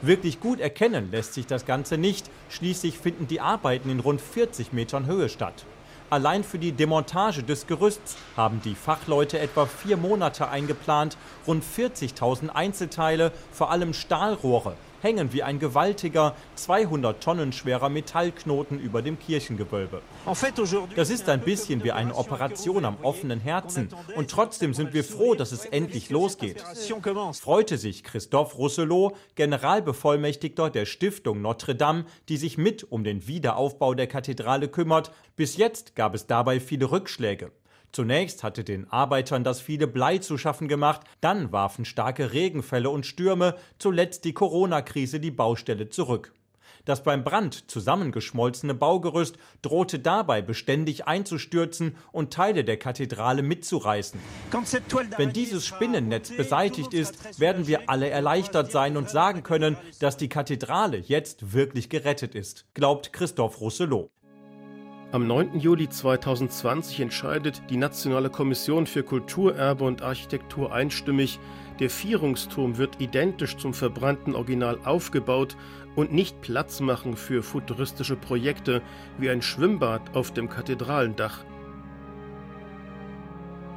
Wirklich 0.00 0.40
gut 0.40 0.60
erkennen 0.60 1.10
lässt 1.10 1.34
sich 1.34 1.46
das 1.46 1.66
Ganze 1.66 1.98
nicht. 1.98 2.30
Schließlich 2.48 2.98
finden 2.98 3.26
die 3.26 3.40
Arbeiten 3.40 3.90
in 3.90 4.00
rund 4.00 4.20
40 4.22 4.72
Metern 4.72 5.06
Höhe 5.06 5.28
statt. 5.28 5.66
Allein 6.10 6.42
für 6.42 6.58
die 6.58 6.72
Demontage 6.72 7.42
des 7.42 7.66
Gerüsts 7.66 8.16
haben 8.34 8.62
die 8.64 8.74
Fachleute 8.74 9.38
etwa 9.38 9.66
vier 9.66 9.98
Monate 9.98 10.48
eingeplant. 10.48 11.18
Rund 11.46 11.62
40.000 11.62 12.48
Einzelteile, 12.48 13.30
vor 13.52 13.70
allem 13.70 13.92
Stahlrohre, 13.92 14.74
hängen 15.00 15.32
wie 15.32 15.42
ein 15.42 15.58
gewaltiger, 15.58 16.34
200 16.56 17.22
Tonnen 17.22 17.52
schwerer 17.52 17.88
Metallknoten 17.88 18.80
über 18.80 19.02
dem 19.02 19.18
Kirchengewölbe. 19.18 20.02
Das 20.96 21.10
ist 21.10 21.28
ein 21.28 21.40
bisschen 21.40 21.84
wie 21.84 21.92
eine 21.92 22.14
Operation 22.14 22.84
am 22.84 22.96
offenen 23.02 23.40
Herzen. 23.40 23.88
Und 24.16 24.30
trotzdem 24.30 24.74
sind 24.74 24.92
wir 24.92 25.04
froh, 25.04 25.34
dass 25.34 25.52
es 25.52 25.64
endlich 25.66 26.10
losgeht. 26.10 26.64
Freute 27.40 27.78
sich 27.78 28.04
Christophe 28.04 28.56
Rousselot, 28.56 29.14
Generalbevollmächtigter 29.34 30.70
der 30.70 30.86
Stiftung 30.86 31.42
Notre 31.42 31.74
Dame, 31.74 32.04
die 32.28 32.36
sich 32.36 32.58
mit 32.58 32.90
um 32.90 33.04
den 33.04 33.26
Wiederaufbau 33.26 33.94
der 33.94 34.06
Kathedrale 34.06 34.68
kümmert. 34.68 35.12
Bis 35.36 35.56
jetzt 35.56 35.94
gab 35.94 36.14
es 36.14 36.26
dabei 36.26 36.60
viele 36.60 36.90
Rückschläge. 36.90 37.52
Zunächst 37.92 38.42
hatte 38.42 38.64
den 38.64 38.90
Arbeitern 38.90 39.44
das 39.44 39.60
viele 39.60 39.86
Blei 39.86 40.18
zu 40.18 40.38
schaffen 40.38 40.68
gemacht, 40.68 41.02
dann 41.20 41.52
warfen 41.52 41.84
starke 41.84 42.32
Regenfälle 42.32 42.90
und 42.90 43.06
Stürme, 43.06 43.56
zuletzt 43.78 44.24
die 44.24 44.34
Corona-Krise 44.34 45.20
die 45.20 45.30
Baustelle 45.30 45.88
zurück. 45.88 46.32
Das 46.88 47.02
beim 47.02 47.22
Brand 47.22 47.70
zusammengeschmolzene 47.70 48.72
Baugerüst 48.72 49.36
drohte 49.60 49.98
dabei 49.98 50.40
beständig 50.40 51.06
einzustürzen 51.06 51.96
und 52.12 52.32
Teile 52.32 52.64
der 52.64 52.78
Kathedrale 52.78 53.42
mitzureißen. 53.42 54.18
Wenn 55.18 55.34
dieses 55.34 55.66
Spinnennetz 55.66 56.34
beseitigt 56.34 56.94
ist, 56.94 57.38
werden 57.38 57.66
wir 57.66 57.90
alle 57.90 58.08
erleichtert 58.08 58.72
sein 58.72 58.96
und 58.96 59.10
sagen 59.10 59.42
können, 59.42 59.76
dass 60.00 60.16
die 60.16 60.30
Kathedrale 60.30 60.96
jetzt 60.96 61.52
wirklich 61.52 61.90
gerettet 61.90 62.34
ist, 62.34 62.64
glaubt 62.72 63.12
Christophe 63.12 63.58
Rousselot. 63.58 64.10
Am 65.10 65.26
9. 65.26 65.58
Juli 65.58 65.88
2020 65.88 67.00
entscheidet 67.00 67.62
die 67.70 67.78
Nationale 67.78 68.28
Kommission 68.28 68.86
für 68.86 69.02
Kulturerbe 69.02 69.84
und 69.84 70.02
Architektur 70.02 70.74
einstimmig, 70.74 71.40
der 71.80 71.88
Vierungsturm 71.88 72.76
wird 72.76 73.00
identisch 73.00 73.56
zum 73.56 73.72
verbrannten 73.72 74.34
Original 74.34 74.78
aufgebaut 74.84 75.56
und 75.96 76.12
nicht 76.12 76.42
Platz 76.42 76.80
machen 76.80 77.16
für 77.16 77.42
futuristische 77.42 78.16
Projekte 78.16 78.82
wie 79.16 79.30
ein 79.30 79.40
Schwimmbad 79.40 80.14
auf 80.14 80.34
dem 80.34 80.50
Kathedralendach. 80.50 81.42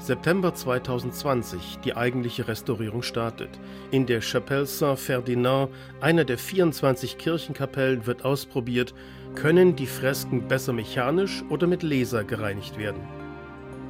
September 0.01 0.51
2020 0.51 1.77
die 1.85 1.95
eigentliche 1.95 2.47
Restaurierung 2.47 3.03
startet. 3.03 3.49
In 3.91 4.07
der 4.07 4.21
Chapelle 4.21 4.65
Saint-Ferdinand, 4.65 5.69
einer 5.99 6.25
der 6.25 6.39
24 6.39 7.19
Kirchenkapellen, 7.19 8.07
wird 8.07 8.25
ausprobiert, 8.25 8.95
können 9.35 9.75
die 9.75 9.85
Fresken 9.85 10.47
besser 10.47 10.73
mechanisch 10.73 11.43
oder 11.49 11.67
mit 11.67 11.83
Laser 11.83 12.23
gereinigt 12.23 12.79
werden. 12.79 13.01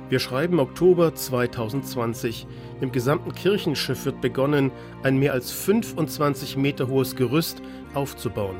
Wir 0.10 0.20
schreiben 0.20 0.60
Oktober 0.60 1.16
2020. 1.16 2.46
Im 2.82 2.92
gesamten 2.92 3.34
Kirchenschiff 3.34 4.04
wird 4.04 4.20
begonnen, 4.20 4.72
ein 5.04 5.18
mehr 5.18 5.32
als 5.32 5.54
25 5.54 6.58
Meter 6.58 6.90
hohes 6.90 7.16
Gerüst 7.16 7.62
aufzubauen. 7.94 8.58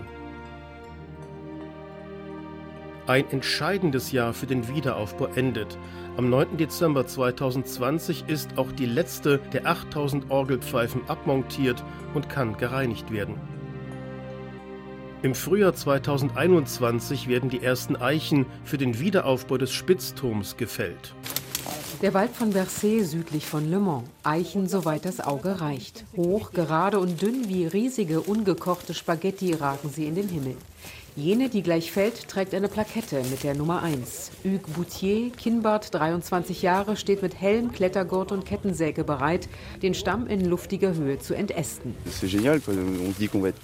Ein 3.12 3.30
entscheidendes 3.30 4.14
Jahr 4.14 4.34
für 4.34 4.46
den 4.46 4.70
Wiederaufbau 4.70 5.26
endet. 5.36 5.78
Am 6.16 6.30
9. 6.30 6.56
Dezember 6.56 7.06
2020 7.06 8.24
ist 8.30 8.58
auch 8.58 8.72
die 8.72 8.86
letzte 8.86 9.40
der 9.52 9.66
8000 9.66 10.32
Orgelpfeifen 10.32 11.02
abmontiert 11.10 11.84
und 12.14 12.30
kann 12.30 12.56
gereinigt 12.56 13.12
werden. 13.12 13.36
Im 15.24 15.36
Frühjahr 15.36 15.74
2021 15.74 17.28
werden 17.28 17.50
die 17.50 17.62
ersten 17.62 17.98
Eichen 17.98 18.46
für 18.64 18.78
den 18.78 18.98
Wiederaufbau 18.98 19.58
des 19.58 19.74
Spitzturms 19.74 20.56
gefällt. 20.56 21.14
Der 22.02 22.14
Wald 22.14 22.32
von 22.32 22.54
Bercé 22.54 23.04
südlich 23.04 23.46
von 23.46 23.70
Le 23.70 23.80
Mans. 23.80 24.10
Eichen, 24.24 24.70
soweit 24.70 25.04
das 25.04 25.20
Auge 25.20 25.60
reicht. 25.60 26.06
Hoch, 26.16 26.52
gerade 26.54 26.98
und 26.98 27.22
dünn 27.22 27.50
wie 27.50 27.66
riesige, 27.66 28.22
ungekochte 28.22 28.94
Spaghetti 28.94 29.54
ragen 29.54 29.90
sie 29.90 30.08
in 30.08 30.16
den 30.16 30.30
Himmel. 30.30 30.56
Jene, 31.18 31.50
die 31.50 31.62
gleich 31.62 31.92
fällt, 31.92 32.30
trägt 32.30 32.56
eine 32.56 32.70
Plakette 32.70 33.22
mit 33.30 33.44
der 33.44 33.54
Nummer 33.54 33.84
1. 33.84 34.32
Hugues 34.46 34.74
Boutier, 34.74 35.30
Kinnbart, 35.32 35.94
23 35.94 36.62
Jahre, 36.62 36.96
steht 36.96 37.22
mit 37.22 37.40
Helm, 37.40 37.74
Klettergurt 37.74 38.32
und 38.32 38.46
Kettensäge 38.46 39.04
bereit, 39.04 39.50
den 39.82 39.94
Stamm 39.94 40.28
in 40.28 40.46
luftiger 40.46 40.94
Höhe 40.94 41.20
zu 41.20 41.34
entästen. 41.34 41.96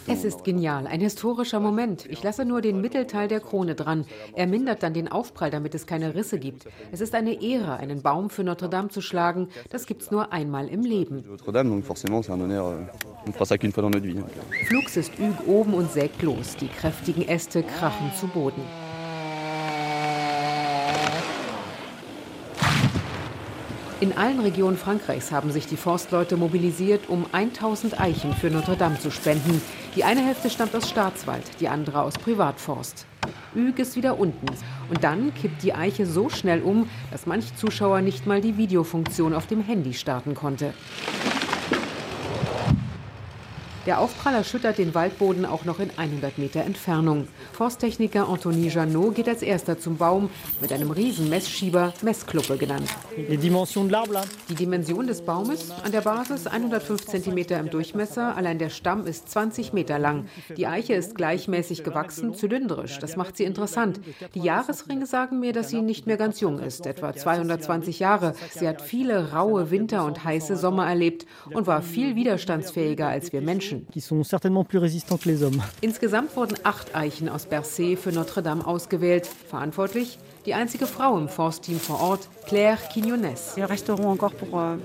Es 0.08 0.26
ist 0.26 0.44
genial, 0.44 0.88
ein 0.88 1.00
historischer 1.00 1.62
Moment. 1.62 2.06
Ich 2.10 2.22
lasse 2.22 2.44
nur 2.44 2.60
den 2.60 2.82
Mittelteil 2.82 3.30
der 3.30 3.40
Krone 3.40 3.76
dran. 3.76 4.06
Er 4.36 4.46
mindert 4.46 4.84
dann 4.84 4.94
den 4.94 5.08
Aufprall, 5.08 5.50
damit 5.50 5.74
es 5.74 5.88
keine 5.88 6.16
Risse 6.16 6.40
gibt. 6.40 6.68
Es 6.92 7.00
ist 7.00 7.16
eine 7.16 7.42
Ehre, 7.42 7.78
einen 7.78 8.02
Baum 8.02 8.30
für 8.30 8.44
Notre 8.44 8.68
Dame 8.68 8.90
zu 8.90 9.00
schlagen. 9.00 9.48
Das 9.70 9.86
gibt's 9.86 10.12
nur 10.12 10.34
einmal 10.34 10.68
im 10.68 10.82
Leben. 10.82 11.24
Flugs 14.68 14.98
ist 14.98 15.14
Hugues 15.18 15.48
oben 15.48 15.74
und 15.74 15.94
sägt 15.94 16.22
los. 16.22 16.58
Die 16.58 16.68
kräftigen 16.68 17.22
Äste 17.22 17.37
krachen 17.62 18.12
zu 18.20 18.28
Boden. 18.28 18.64
In 24.00 24.16
allen 24.16 24.40
Regionen 24.40 24.78
Frankreichs 24.78 25.32
haben 25.32 25.52
sich 25.52 25.66
die 25.66 25.78
Forstleute 25.78 26.38
mobilisiert, 26.38 27.10
um 27.10 27.26
1000 27.32 28.00
Eichen 28.00 28.34
für 28.34 28.50
Notre 28.50 28.76
Dame 28.76 29.00
zu 29.00 29.10
spenden. 29.10 29.62
Die 29.96 30.04
eine 30.04 30.24
Hälfte 30.24 30.50
stammt 30.50 30.76
aus 30.76 30.90
Staatswald, 30.90 31.44
die 31.60 31.68
andere 31.68 32.02
aus 32.02 32.14
Privatforst. 32.14 33.08
Hugues 33.56 33.90
ist 33.90 33.96
wieder 33.96 34.20
unten. 34.20 34.48
Und 34.90 35.04
dann 35.04 35.34
kippt 35.34 35.64
die 35.64 35.74
Eiche 35.74 36.06
so 36.06 36.30
schnell 36.30 36.62
um, 36.62 36.88
dass 37.12 37.26
manch 37.26 37.56
Zuschauer 37.56 38.02
nicht 38.02 38.28
mal 38.28 38.42
die 38.42 38.58
Videofunktion 38.58 39.34
auf 39.34 39.48
dem 39.48 39.64
Handy 39.64 39.94
starten 39.94 40.36
konnte. 40.36 40.74
Der 43.88 44.02
Aufprall 44.02 44.34
erschüttert 44.34 44.80
den 44.80 44.94
Waldboden 44.94 45.46
auch 45.46 45.64
noch 45.64 45.80
in 45.80 45.90
100 45.96 46.38
Meter 46.38 46.60
Entfernung. 46.60 47.30
Forsttechniker 47.54 48.28
Anthony 48.28 48.68
Janot 48.68 49.16
geht 49.16 49.30
als 49.30 49.42
erster 49.42 49.80
zum 49.80 49.96
Baum 49.96 50.30
mit 50.60 50.74
einem 50.74 50.92
riesen 50.92 51.30
Messschieber, 51.30 51.94
Messkluppe 52.02 52.58
genannt. 52.58 52.90
Die 53.16 53.38
Dimension 53.38 55.08
des 55.08 55.22
Baumes 55.22 55.72
an 55.86 55.94
der 55.94 56.02
Basis 56.02 56.48
105 56.48 57.06
cm 57.06 57.38
im 57.38 57.70
Durchmesser, 57.70 58.36
allein 58.36 58.60
der 58.60 58.72
Stamm 58.72 59.08
ist 59.08 59.30
20 59.30 59.72
Meter 59.72 60.00
lang. 60.00 60.26
Die 60.58 60.68
Eiche 60.68 60.94
ist 60.94 61.16
gleichmäßig 61.16 61.86
gewachsen, 61.86 62.34
zylindrisch. 62.34 63.00
Das 63.00 63.16
macht 63.16 63.38
sie 63.38 63.46
interessant. 63.46 64.02
Die 64.36 64.42
Jahresringe 64.42 65.06
sagen 65.06 65.40
mir, 65.40 65.54
dass 65.54 65.70
sie 65.70 65.82
nicht 65.82 66.08
mehr 66.08 66.18
ganz 66.18 66.42
jung 66.42 66.60
ist, 66.60 66.86
etwa 66.86 67.16
220 67.16 68.00
Jahre. 68.00 68.34
Sie 68.52 68.68
hat 68.68 68.82
viele 68.82 69.32
raue 69.32 69.72
Winter 69.72 70.04
und 70.04 70.26
heiße 70.26 70.58
Sommer 70.58 70.88
erlebt 70.90 71.26
und 71.54 71.68
war 71.68 71.82
viel 71.82 72.18
widerstandsfähiger 72.18 73.08
als 73.08 73.32
wir 73.32 73.40
Menschen. 73.40 73.77
Insgesamt 75.82 76.36
wurden 76.36 76.56
acht 76.64 76.96
Eichen 76.96 77.30
aus 77.30 77.48
Bercé 77.48 77.98
für 77.98 78.12
Notre 78.12 78.42
Dame 78.42 78.66
ausgewählt. 78.66 79.28
Verantwortlich 79.28 80.20
Die 80.48 80.54
einzige 80.54 80.88
Frau 80.88 81.18
im 81.18 81.28
Forstteam 81.28 81.78
vor 81.78 82.00
Ort, 82.00 82.30
Claire 82.46 82.78
Quinones. 82.94 83.58
Euh, 83.58 84.78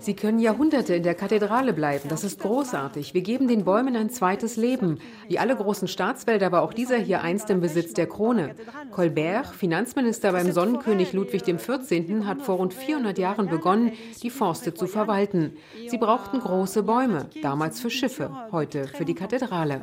Sie 0.00 0.14
können 0.14 0.38
Jahrhunderte 0.38 0.94
in 0.94 1.02
der 1.02 1.14
Kathedrale 1.14 1.74
bleiben. 1.74 2.08
Das 2.08 2.24
ist 2.24 2.40
großartig. 2.40 3.12
Wir 3.12 3.20
geben 3.20 3.46
den 3.46 3.64
Bäumen 3.64 3.94
ein 3.94 4.08
zweites 4.08 4.56
Leben. 4.56 4.98
Wie 5.28 5.38
alle 5.38 5.54
großen 5.54 5.86
Staatswälder 5.86 6.50
war 6.50 6.62
auch 6.62 6.72
dieser 6.72 6.96
hier 6.96 7.20
einst 7.20 7.50
im 7.50 7.60
Besitz 7.60 7.92
der 7.92 8.06
Krone. 8.06 8.54
Colbert, 8.90 9.48
Finanzminister 9.48 10.32
beim 10.32 10.50
Sonnenkönig 10.50 11.12
Ludwig 11.12 11.42
XIV., 11.42 12.24
hat 12.24 12.40
vor 12.40 12.56
rund 12.56 12.72
400 12.72 13.18
Jahren 13.18 13.48
begonnen, 13.50 13.92
die 14.22 14.30
Forste 14.30 14.72
zu 14.72 14.86
verwalten. 14.86 15.58
Sie 15.90 15.98
brauchten 15.98 16.40
große 16.40 16.84
Bäume, 16.84 17.28
damals 17.42 17.80
für 17.80 17.90
Schiffe, 17.90 18.30
heute 18.50 18.88
für 18.88 19.04
die 19.04 19.14
Kathedrale. 19.14 19.82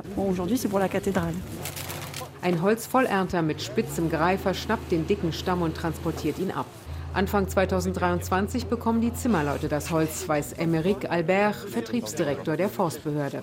Ein 2.42 2.62
Holzvollernter 2.62 3.42
mit 3.42 3.62
spitzem 3.62 4.10
Greifer 4.10 4.54
schnappt 4.54 4.92
den 4.92 5.08
dicken 5.08 5.34
Stamm 5.34 5.62
und 5.62 5.76
transportiert 5.76 6.40
ihn 6.40 6.52
ab. 6.52 6.68
Anfang 7.14 7.48
2023 7.48 8.68
bekommen 8.68 9.02
die 9.02 9.14
Zimmerleute 9.14 9.70
das 9.70 9.90
Holz, 9.90 10.28
weiß 10.28 10.54
Emeric 10.54 11.10
Albert, 11.10 11.56
Vertriebsdirektor 11.56 12.58
der 12.58 12.70
Forstbehörde. 12.70 13.42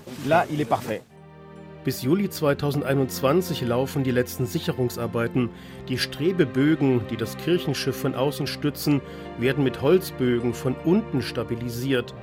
Bis 1.82 2.00
Juli 2.00 2.30
2021 2.30 3.60
laufen 3.62 4.04
die 4.04 4.10
letzten 4.10 4.46
Sicherungsarbeiten. 4.46 5.50
Die 5.88 5.98
Strebebögen, 5.98 7.02
die 7.10 7.16
das 7.16 7.36
Kirchenschiff 7.36 7.96
von 7.96 8.14
außen 8.14 8.46
stützen, 8.46 9.02
werden 9.38 9.64
mit 9.64 9.82
Holzbögen 9.82 10.54
von 10.54 10.76
unten 10.84 11.20
stabilisiert. 11.20 12.14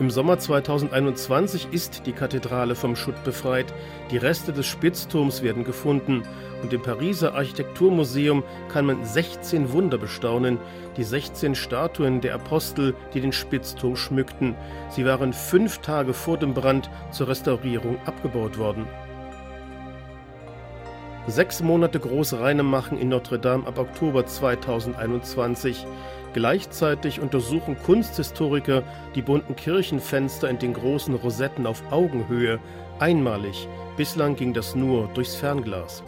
Im 0.00 0.08
Sommer 0.08 0.38
2021 0.38 1.68
ist 1.72 2.06
die 2.06 2.12
Kathedrale 2.12 2.74
vom 2.74 2.96
Schutt 2.96 3.22
befreit. 3.22 3.66
Die 4.10 4.16
Reste 4.16 4.50
des 4.50 4.64
Spitzturms 4.64 5.42
werden 5.42 5.62
gefunden 5.62 6.22
und 6.62 6.72
im 6.72 6.80
Pariser 6.80 7.34
Architekturmuseum 7.34 8.42
kann 8.72 8.86
man 8.86 9.04
16 9.04 9.74
Wunder 9.74 9.98
bestaunen, 9.98 10.56
die 10.96 11.04
16 11.04 11.54
Statuen 11.54 12.22
der 12.22 12.34
Apostel, 12.34 12.94
die 13.12 13.20
den 13.20 13.34
Spitzturm 13.34 13.94
schmückten. 13.94 14.54
Sie 14.88 15.04
waren 15.04 15.34
fünf 15.34 15.80
Tage 15.80 16.14
vor 16.14 16.38
dem 16.38 16.54
Brand 16.54 16.88
zur 17.10 17.28
Restaurierung 17.28 17.98
abgebaut 18.06 18.56
worden. 18.56 18.86
Sechs 21.26 21.62
Monate 21.62 22.00
Großreinemachen 22.00 22.98
in 22.98 23.10
Notre 23.10 23.38
Dame 23.38 23.66
ab 23.66 23.78
Oktober 23.78 24.24
2021. 24.24 25.86
Gleichzeitig 26.32 27.20
untersuchen 27.20 27.76
Kunsthistoriker 27.76 28.82
die 29.14 29.22
bunten 29.22 29.56
Kirchenfenster 29.56 30.48
in 30.48 30.58
den 30.58 30.74
großen 30.74 31.14
Rosetten 31.14 31.66
auf 31.66 31.82
Augenhöhe. 31.90 32.60
Einmalig. 33.00 33.66
Bislang 33.96 34.36
ging 34.36 34.54
das 34.54 34.74
nur 34.74 35.08
durchs 35.14 35.34
Fernglas. 35.34 36.04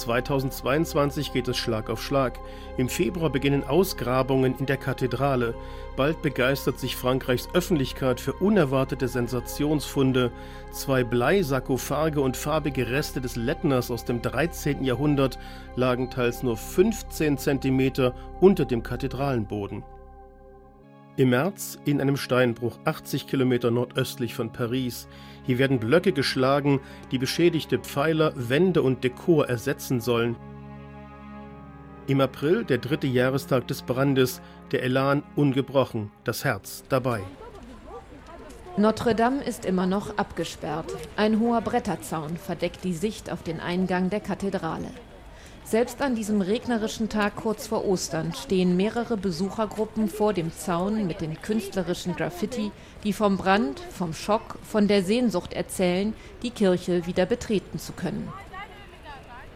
2022 0.00 1.32
geht 1.32 1.48
es 1.48 1.56
Schlag 1.56 1.90
auf 1.90 2.02
Schlag. 2.02 2.38
Im 2.76 2.88
Februar 2.88 3.30
beginnen 3.30 3.64
Ausgrabungen 3.64 4.56
in 4.58 4.66
der 4.66 4.76
Kathedrale. 4.76 5.54
Bald 5.96 6.22
begeistert 6.22 6.78
sich 6.78 6.96
Frankreichs 6.96 7.48
Öffentlichkeit 7.54 8.20
für 8.20 8.32
unerwartete 8.34 9.08
Sensationsfunde. 9.08 10.30
Zwei 10.70 11.04
Bleisarkophage 11.04 12.20
und 12.20 12.36
farbige 12.36 12.88
Reste 12.90 13.20
des 13.20 13.36
Lettners 13.36 13.90
aus 13.90 14.04
dem 14.04 14.22
13. 14.22 14.84
Jahrhundert 14.84 15.38
lagen 15.76 16.10
teils 16.10 16.42
nur 16.42 16.56
15 16.56 17.38
Zentimeter 17.38 18.14
unter 18.40 18.64
dem 18.64 18.82
Kathedralenboden. 18.82 19.82
Im 21.18 21.30
März 21.30 21.80
in 21.84 22.00
einem 22.00 22.16
Steinbruch 22.16 22.78
80 22.84 23.26
Kilometer 23.26 23.72
nordöstlich 23.72 24.36
von 24.36 24.52
Paris. 24.52 25.08
Hier 25.48 25.58
werden 25.58 25.80
Blöcke 25.80 26.12
geschlagen, 26.12 26.78
die 27.10 27.16
beschädigte 27.16 27.78
Pfeiler, 27.78 28.34
Wände 28.36 28.82
und 28.82 29.02
Dekor 29.02 29.48
ersetzen 29.48 29.98
sollen. 29.98 30.36
Im 32.06 32.20
April, 32.20 32.64
der 32.64 32.76
dritte 32.76 33.06
Jahrestag 33.06 33.66
des 33.66 33.80
Brandes, 33.80 34.42
der 34.72 34.82
Elan 34.82 35.22
ungebrochen, 35.36 36.10
das 36.24 36.44
Herz 36.44 36.84
dabei. 36.90 37.22
Notre 38.76 39.14
Dame 39.14 39.42
ist 39.42 39.64
immer 39.64 39.86
noch 39.86 40.18
abgesperrt. 40.18 40.94
Ein 41.16 41.40
hoher 41.40 41.62
Bretterzaun 41.62 42.36
verdeckt 42.36 42.84
die 42.84 42.92
Sicht 42.92 43.32
auf 43.32 43.42
den 43.42 43.58
Eingang 43.58 44.10
der 44.10 44.20
Kathedrale. 44.20 44.90
Selbst 45.68 46.00
an 46.00 46.14
diesem 46.14 46.40
regnerischen 46.40 47.10
Tag 47.10 47.36
kurz 47.36 47.66
vor 47.66 47.84
Ostern 47.84 48.32
stehen 48.32 48.74
mehrere 48.78 49.18
Besuchergruppen 49.18 50.08
vor 50.08 50.32
dem 50.32 50.50
Zaun 50.50 51.06
mit 51.06 51.20
den 51.20 51.42
künstlerischen 51.42 52.16
Graffiti, 52.16 52.70
die 53.04 53.12
vom 53.12 53.36
Brand, 53.36 53.78
vom 53.90 54.14
Schock, 54.14 54.58
von 54.62 54.88
der 54.88 55.02
Sehnsucht 55.02 55.52
erzählen, 55.52 56.14
die 56.42 56.52
Kirche 56.52 57.06
wieder 57.06 57.26
betreten 57.26 57.78
zu 57.78 57.92
können. 57.92 58.32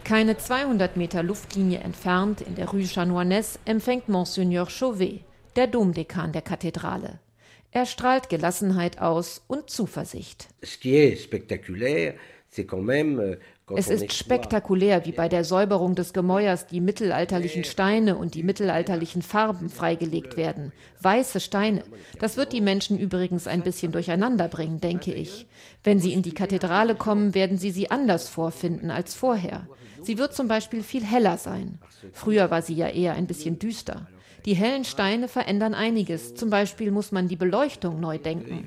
Keine 0.04 0.36
200 0.36 0.98
Meter 0.98 1.22
Luftlinie 1.22 1.78
entfernt, 1.78 2.42
in 2.42 2.56
der 2.56 2.68
Rue 2.68 2.86
Chanoinesse, 2.86 3.58
empfängt 3.64 4.10
Monseigneur 4.10 4.68
Chauvet, 4.68 5.22
der 5.56 5.66
Domdekan 5.66 6.32
der 6.32 6.42
Kathedrale. 6.42 7.20
Er 7.70 7.86
strahlt 7.86 8.28
Gelassenheit 8.28 9.00
aus 9.00 9.40
und 9.46 9.70
Zuversicht. 9.70 10.48
Ce 10.62 10.78
qui 10.78 10.94
est 10.94 11.16
spectaculaire, 11.16 12.16
c'est 12.50 12.66
quand 12.66 12.84
même 12.84 13.18
euh, 13.18 13.36
es 13.70 13.88
ist 13.88 14.12
spektakulär, 14.12 15.06
wie 15.06 15.12
bei 15.12 15.28
der 15.28 15.44
Säuberung 15.44 15.94
des 15.94 16.12
Gemäuers 16.12 16.66
die 16.66 16.80
mittelalterlichen 16.80 17.64
Steine 17.64 18.16
und 18.16 18.34
die 18.34 18.42
mittelalterlichen 18.42 19.22
Farben 19.22 19.68
freigelegt 19.68 20.36
werden. 20.36 20.72
Weiße 21.00 21.40
Steine. 21.40 21.84
Das 22.18 22.36
wird 22.36 22.52
die 22.52 22.60
Menschen 22.60 22.98
übrigens 22.98 23.46
ein 23.46 23.62
bisschen 23.62 23.92
durcheinander 23.92 24.48
bringen, 24.48 24.80
denke 24.80 25.12
ich. 25.14 25.46
Wenn 25.84 26.00
sie 26.00 26.12
in 26.12 26.22
die 26.22 26.34
Kathedrale 26.34 26.94
kommen, 26.94 27.34
werden 27.34 27.56
sie 27.56 27.70
sie 27.70 27.90
anders 27.90 28.28
vorfinden 28.28 28.90
als 28.90 29.14
vorher. 29.14 29.66
Sie 30.02 30.18
wird 30.18 30.34
zum 30.34 30.48
Beispiel 30.48 30.82
viel 30.82 31.04
heller 31.04 31.38
sein. 31.38 31.78
Früher 32.12 32.50
war 32.50 32.62
sie 32.62 32.74
ja 32.74 32.88
eher 32.88 33.14
ein 33.14 33.26
bisschen 33.26 33.58
düster. 33.58 34.08
Die 34.44 34.54
hellen 34.54 34.84
Steine 34.84 35.28
verändern 35.28 35.72
einiges. 35.72 36.34
Zum 36.34 36.50
Beispiel 36.50 36.90
muss 36.90 37.12
man 37.12 37.28
die 37.28 37.36
Beleuchtung 37.36 38.00
neu 38.00 38.18
denken 38.18 38.64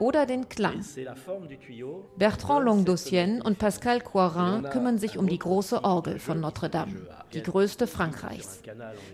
oder 0.00 0.26
den 0.26 0.48
Klang. 0.48 0.84
Bertrand 2.16 2.64
Longdossienne 2.64 3.42
und 3.42 3.58
Pascal 3.58 4.00
Coirin 4.00 4.64
kümmern 4.70 4.98
sich 4.98 5.18
um 5.18 5.28
die 5.28 5.38
große 5.38 5.84
Orgel 5.84 6.18
von 6.18 6.40
Notre 6.40 6.70
Dame, 6.70 7.06
die 7.34 7.42
größte 7.42 7.86
Frankreichs. 7.86 8.62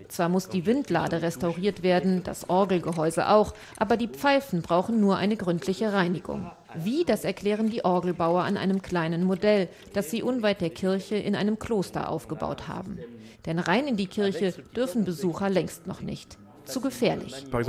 Zwar 0.07 0.29
muss 0.29 0.49
die 0.49 0.65
Windlade 0.65 1.21
restauriert 1.21 1.83
werden, 1.83 2.23
das 2.23 2.49
Orgelgehäuse 2.49 3.29
auch, 3.29 3.53
aber 3.77 3.97
die 3.97 4.07
Pfeifen 4.07 4.61
brauchen 4.61 4.99
nur 4.99 5.17
eine 5.17 5.35
gründliche 5.35 5.91
Reinigung. 5.91 6.49
Wie, 6.73 7.03
das 7.03 7.25
erklären 7.25 7.69
die 7.69 7.83
Orgelbauer 7.83 8.43
an 8.43 8.57
einem 8.57 8.81
kleinen 8.81 9.25
Modell, 9.25 9.67
das 9.93 10.09
sie 10.09 10.23
unweit 10.23 10.61
der 10.61 10.69
Kirche 10.69 11.15
in 11.15 11.35
einem 11.35 11.59
Kloster 11.59 12.09
aufgebaut 12.09 12.67
haben. 12.67 12.97
Denn 13.45 13.59
rein 13.59 13.87
in 13.87 13.97
die 13.97 14.07
Kirche 14.07 14.53
dürfen 14.75 15.03
Besucher 15.03 15.49
längst 15.49 15.85
noch 15.85 16.01
nicht 16.01 16.37
zu 16.67 16.81
gefährlich. 16.81 17.45
Euh, 17.51 17.61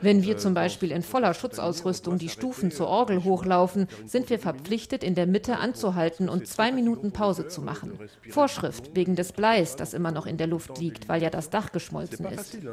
Wenn 0.00 0.22
wir 0.22 0.36
zum 0.38 0.54
Beispiel 0.54 0.90
in 0.92 1.02
voller 1.02 1.34
Schutzausrüstung 1.34 2.18
die 2.18 2.28
Stufen 2.28 2.70
zur 2.70 2.86
Orgel 2.86 3.24
hochlaufen, 3.24 3.88
sind 4.06 4.30
wir 4.30 4.38
verpflichtet, 4.38 5.02
in 5.02 5.14
der 5.14 5.26
Mitte 5.26 5.58
anzuhalten 5.58 6.28
und 6.28 6.46
zwei 6.46 6.72
Minuten 6.72 7.12
Pause 7.12 7.48
zu 7.48 7.62
machen. 7.62 7.98
Vorschrift 8.30 8.94
wegen 8.94 9.16
des 9.16 9.32
Bleis, 9.32 9.76
das 9.76 9.94
immer 9.94 10.12
noch 10.12 10.26
in 10.26 10.36
der 10.36 10.46
Luft 10.46 10.78
liegt, 10.78 11.08
weil 11.08 11.22
ja 11.22 11.30
das 11.30 11.50
Dach 11.50 11.72
geschmolzen 11.72 12.26
ist. 12.26 12.58
Euh, 12.64 12.72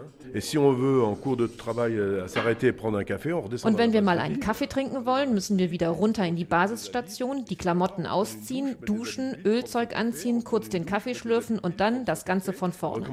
und 3.63 3.77
wenn 3.77 3.93
wir 3.93 4.01
mal 4.01 4.19
einen 4.19 4.39
Kaffee 4.39 4.67
trinken 4.67 5.05
wollen, 5.05 5.33
müssen 5.33 5.57
wir 5.57 5.71
wieder 5.71 5.89
runter 5.89 6.25
in 6.25 6.35
die 6.35 6.45
Basisstation, 6.45 7.45
die 7.45 7.55
Klamotten 7.55 8.05
ausziehen, 8.05 8.75
duschen, 8.85 9.35
Ölzeug 9.45 9.95
anziehen, 9.95 10.43
kurz 10.43 10.69
den 10.69 10.85
Kaffee 10.85 11.15
schlürfen 11.15 11.59
und 11.59 11.79
dann 11.79 12.05
das 12.05 12.25
Ganze 12.25 12.53
von 12.53 12.71
vorne 12.71 13.07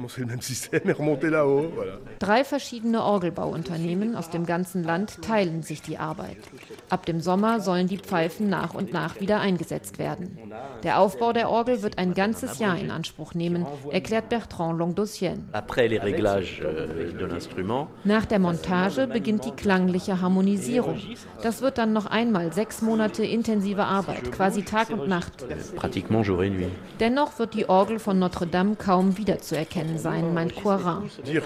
système 0.49 0.89
est 0.89 0.93
remonté 0.93 1.29
là-haut. 1.29 1.71
Voilà. 1.75 1.99
Drei 2.19 2.43
verschiedene 2.43 3.03
Orgelbauunternehmen 3.03 4.15
aus 4.15 4.29
dem 4.29 4.45
ganzen 4.45 4.83
Land 4.83 5.21
teilen 5.21 5.63
sich 5.63 5.81
die 5.81 5.97
Arbeit. 5.97 6.37
Ab 6.89 7.05
dem 7.05 7.21
Sommer 7.21 7.59
sollen 7.59 7.87
die 7.87 7.97
Pfeifen 7.97 8.49
nach 8.49 8.73
und 8.73 8.91
nach 8.91 9.19
wieder 9.19 9.39
eingesetzt 9.39 9.99
werden. 9.99 10.37
Der 10.83 10.99
Aufbau 10.99 11.33
der 11.33 11.49
Orgel 11.49 11.83
wird 11.83 11.97
ein 11.97 12.13
ganzes 12.13 12.59
Jahr 12.59 12.77
in 12.77 12.91
Anspruch 12.91 13.33
nehmen, 13.33 13.65
erklärt 13.91 14.29
Bertrand 14.29 14.79
Longdossienne. 14.79 15.43
Euh, 15.53 15.61
nach 18.03 18.25
der 18.25 18.39
Montage 18.39 19.07
beginnt 19.07 19.45
die 19.45 19.51
klangliche 19.51 20.21
Harmonisierung. 20.21 20.99
Das 21.43 21.61
wird 21.61 21.77
dann 21.77 21.93
noch 21.93 22.05
einmal 22.05 22.51
sechs 22.53 22.81
Monate 22.81 23.23
intensive 23.23 23.83
Arbeit, 23.83 24.31
quasi 24.31 24.63
Tag 24.63 24.89
und 24.89 25.07
Nacht. 25.07 25.45
Dennoch 26.99 27.39
wird 27.39 27.53
die 27.53 27.69
Orgel 27.69 27.99
von 27.99 28.19
Notre 28.19 28.47
Dame 28.47 28.75
kaum 28.75 29.17
wiederzuerkennen 29.17 29.97
sein, 29.97 30.33
meint 30.39 30.55
Coirin. 30.55 31.03
Euh, 31.03 31.41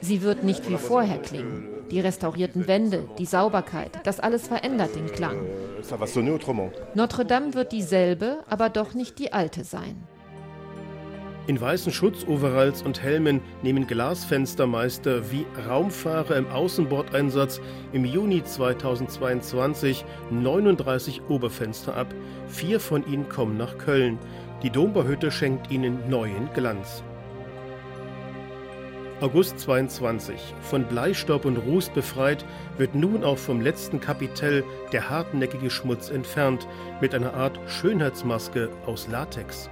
Sie 0.00 0.22
wird 0.22 0.44
nicht 0.44 0.70
wie 0.70 0.76
vorher 0.76 1.18
klingen. 1.18 1.68
Die 1.90 2.00
restaurierten 2.00 2.66
Wände, 2.66 3.04
die 3.18 3.26
Sauberkeit, 3.26 3.90
das 4.04 4.20
alles 4.20 4.48
verändert 4.48 4.94
den 4.94 5.06
Klang. 5.06 5.36
Euh, 5.36 5.82
Notre 6.94 7.24
Dame 7.24 7.54
wird 7.54 7.72
dieselbe, 7.72 8.38
aber 8.48 8.68
doch 8.70 8.94
nicht 8.94 9.18
die 9.18 9.32
alte 9.32 9.64
sein. 9.64 9.96
In 11.46 11.60
weißen 11.60 11.92
Schutzoveralls 11.92 12.80
und 12.80 13.02
Helmen 13.02 13.42
nehmen 13.62 13.86
Glasfenstermeister 13.86 15.30
wie 15.30 15.44
Raumfahrer 15.68 16.36
im 16.36 16.46
Außenbordeinsatz 16.46 17.60
im 17.92 18.06
Juni 18.06 18.42
2022 18.42 20.06
39 20.30 21.20
Oberfenster 21.28 21.94
ab. 21.96 22.06
Vier 22.48 22.80
von 22.80 23.06
ihnen 23.06 23.28
kommen 23.28 23.58
nach 23.58 23.76
Köln. 23.76 24.18
Die 24.64 24.70
Dombauhütte 24.70 25.30
schenkt 25.30 25.70
ihnen 25.70 26.08
neuen 26.08 26.48
Glanz. 26.54 27.02
August 29.20 29.60
22. 29.60 30.54
Von 30.62 30.84
Bleistaub 30.84 31.44
und 31.44 31.58
Ruß 31.58 31.90
befreit, 31.90 32.46
wird 32.78 32.94
nun 32.94 33.24
auch 33.24 33.36
vom 33.36 33.60
letzten 33.60 34.00
Kapitell 34.00 34.64
der 34.90 35.10
hartnäckige 35.10 35.68
Schmutz 35.68 36.08
entfernt, 36.08 36.66
mit 37.02 37.14
einer 37.14 37.34
Art 37.34 37.60
Schönheitsmaske 37.66 38.70
aus 38.86 39.06
Latex. 39.06 39.68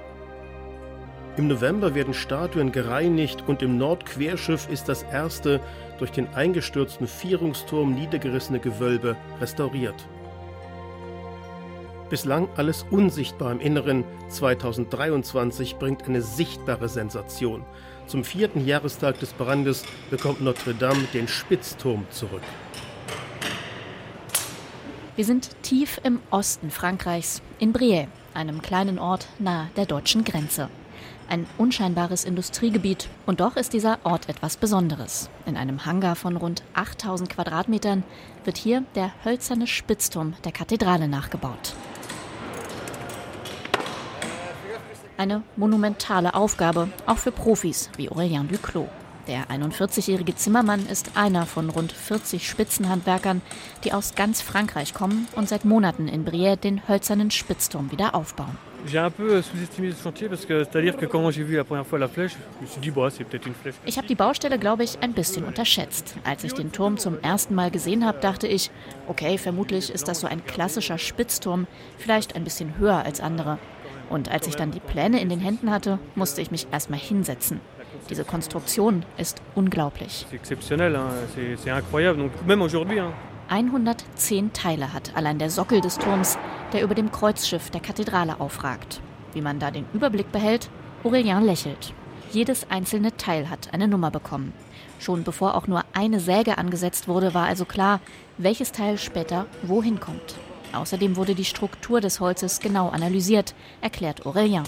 Im 1.38 1.48
November 1.48 1.94
werden 1.94 2.12
Statuen 2.12 2.70
gereinigt 2.70 3.44
und 3.46 3.62
im 3.62 3.78
Nordquerschiff 3.78 4.68
ist 4.68 4.90
das 4.90 5.04
erste 5.04 5.60
durch 6.00 6.12
den 6.12 6.28
eingestürzten 6.34 7.06
Vierungsturm 7.06 7.94
niedergerissene 7.94 8.60
Gewölbe 8.60 9.16
restauriert. 9.40 10.06
Bislang 12.12 12.50
alles 12.58 12.84
unsichtbar 12.90 13.52
im 13.52 13.58
Inneren, 13.58 14.04
2023 14.28 15.76
bringt 15.76 16.02
eine 16.02 16.20
sichtbare 16.20 16.90
Sensation. 16.90 17.64
Zum 18.06 18.22
vierten 18.22 18.66
Jahrestag 18.66 19.18
des 19.18 19.32
Brandes 19.32 19.86
bekommt 20.10 20.42
Notre 20.42 20.74
Dame 20.74 21.04
den 21.14 21.26
Spitzturm 21.26 22.04
zurück. 22.10 22.42
Wir 25.16 25.24
sind 25.24 25.56
tief 25.62 26.02
im 26.04 26.18
Osten 26.28 26.70
Frankreichs, 26.70 27.40
in 27.58 27.72
Briey, 27.72 28.08
einem 28.34 28.60
kleinen 28.60 28.98
Ort 28.98 29.26
nahe 29.38 29.70
der 29.78 29.86
deutschen 29.86 30.22
Grenze. 30.22 30.68
Ein 31.30 31.46
unscheinbares 31.56 32.26
Industriegebiet. 32.26 33.08
Und 33.24 33.40
doch 33.40 33.56
ist 33.56 33.72
dieser 33.72 33.98
Ort 34.04 34.28
etwas 34.28 34.58
Besonderes. 34.58 35.30
In 35.46 35.56
einem 35.56 35.86
Hangar 35.86 36.14
von 36.14 36.36
rund 36.36 36.62
8000 36.74 37.30
Quadratmetern 37.30 38.04
wird 38.44 38.58
hier 38.58 38.84
der 38.96 39.12
hölzerne 39.24 39.66
Spitzturm 39.66 40.34
der 40.44 40.52
Kathedrale 40.52 41.08
nachgebaut. 41.08 41.74
Eine 45.22 45.44
monumentale 45.54 46.34
Aufgabe, 46.34 46.88
auch 47.06 47.18
für 47.18 47.30
Profis 47.30 47.90
wie 47.96 48.10
Aurélien 48.10 48.48
Duclos. 48.48 48.88
Der 49.28 49.46
41-jährige 49.46 50.34
Zimmermann 50.34 50.84
ist 50.86 51.12
einer 51.16 51.46
von 51.46 51.70
rund 51.70 51.92
40 51.92 52.48
Spitzenhandwerkern, 52.48 53.40
die 53.84 53.92
aus 53.92 54.16
ganz 54.16 54.42
Frankreich 54.42 54.94
kommen 54.94 55.28
und 55.36 55.48
seit 55.48 55.64
Monaten 55.64 56.08
in 56.08 56.24
Brière 56.26 56.56
den 56.56 56.88
hölzernen 56.88 57.30
Spitzturm 57.30 57.92
wieder 57.92 58.16
aufbauen. 58.16 58.58
Ich 58.84 58.96
habe 58.96 59.14
die 64.08 64.14
Baustelle, 64.16 64.58
glaube 64.58 64.82
ich, 64.82 64.98
ein 65.02 65.12
bisschen 65.12 65.44
unterschätzt. 65.44 66.16
Als 66.24 66.42
ich 66.42 66.52
den 66.52 66.72
Turm 66.72 66.98
zum 66.98 67.20
ersten 67.20 67.54
Mal 67.54 67.70
gesehen 67.70 68.04
habe, 68.04 68.18
dachte 68.18 68.48
ich, 68.48 68.72
okay, 69.06 69.38
vermutlich 69.38 69.88
ist 69.90 70.08
das 70.08 70.18
so 70.18 70.26
ein 70.26 70.44
klassischer 70.44 70.98
Spitzturm, 70.98 71.68
vielleicht 71.96 72.34
ein 72.34 72.42
bisschen 72.42 72.76
höher 72.76 73.04
als 73.04 73.20
andere. 73.20 73.60
Und 74.10 74.30
als 74.30 74.46
ich 74.46 74.56
dann 74.56 74.70
die 74.70 74.80
Pläne 74.80 75.20
in 75.20 75.28
den 75.28 75.40
Händen 75.40 75.70
hatte, 75.70 75.98
musste 76.14 76.40
ich 76.40 76.50
mich 76.50 76.66
erstmal 76.70 76.98
hinsetzen. 76.98 77.60
Diese 78.10 78.24
Konstruktion 78.24 79.04
ist 79.16 79.40
unglaublich. 79.54 80.26
110 83.48 84.52
Teile 84.52 84.92
hat 84.92 85.14
allein 85.14 85.38
der 85.38 85.50
Sockel 85.50 85.80
des 85.80 85.98
Turms, 85.98 86.38
der 86.72 86.82
über 86.82 86.94
dem 86.94 87.12
Kreuzschiff 87.12 87.70
der 87.70 87.80
Kathedrale 87.80 88.40
aufragt. 88.40 89.00
Wie 89.34 89.42
man 89.42 89.58
da 89.58 89.70
den 89.70 89.86
Überblick 89.92 90.32
behält, 90.32 90.70
Aurelien 91.04 91.44
lächelt. 91.44 91.92
Jedes 92.30 92.70
einzelne 92.70 93.16
Teil 93.16 93.50
hat 93.50 93.74
eine 93.74 93.88
Nummer 93.88 94.10
bekommen. 94.10 94.52
Schon 94.98 95.22
bevor 95.22 95.54
auch 95.54 95.66
nur 95.66 95.84
eine 95.92 96.20
Säge 96.20 96.56
angesetzt 96.58 97.08
wurde, 97.08 97.34
war 97.34 97.46
also 97.46 97.64
klar, 97.64 98.00
welches 98.38 98.72
Teil 98.72 98.96
später 98.98 99.46
wohin 99.62 100.00
kommt. 100.00 100.36
Außerdem 100.72 101.16
wurde 101.16 101.34
die 101.34 101.44
Struktur 101.44 102.00
des 102.00 102.20
Holzes 102.20 102.60
genau 102.60 102.88
analysiert, 102.88 103.54
erklärt 103.80 104.22
Aurélien. 104.22 104.64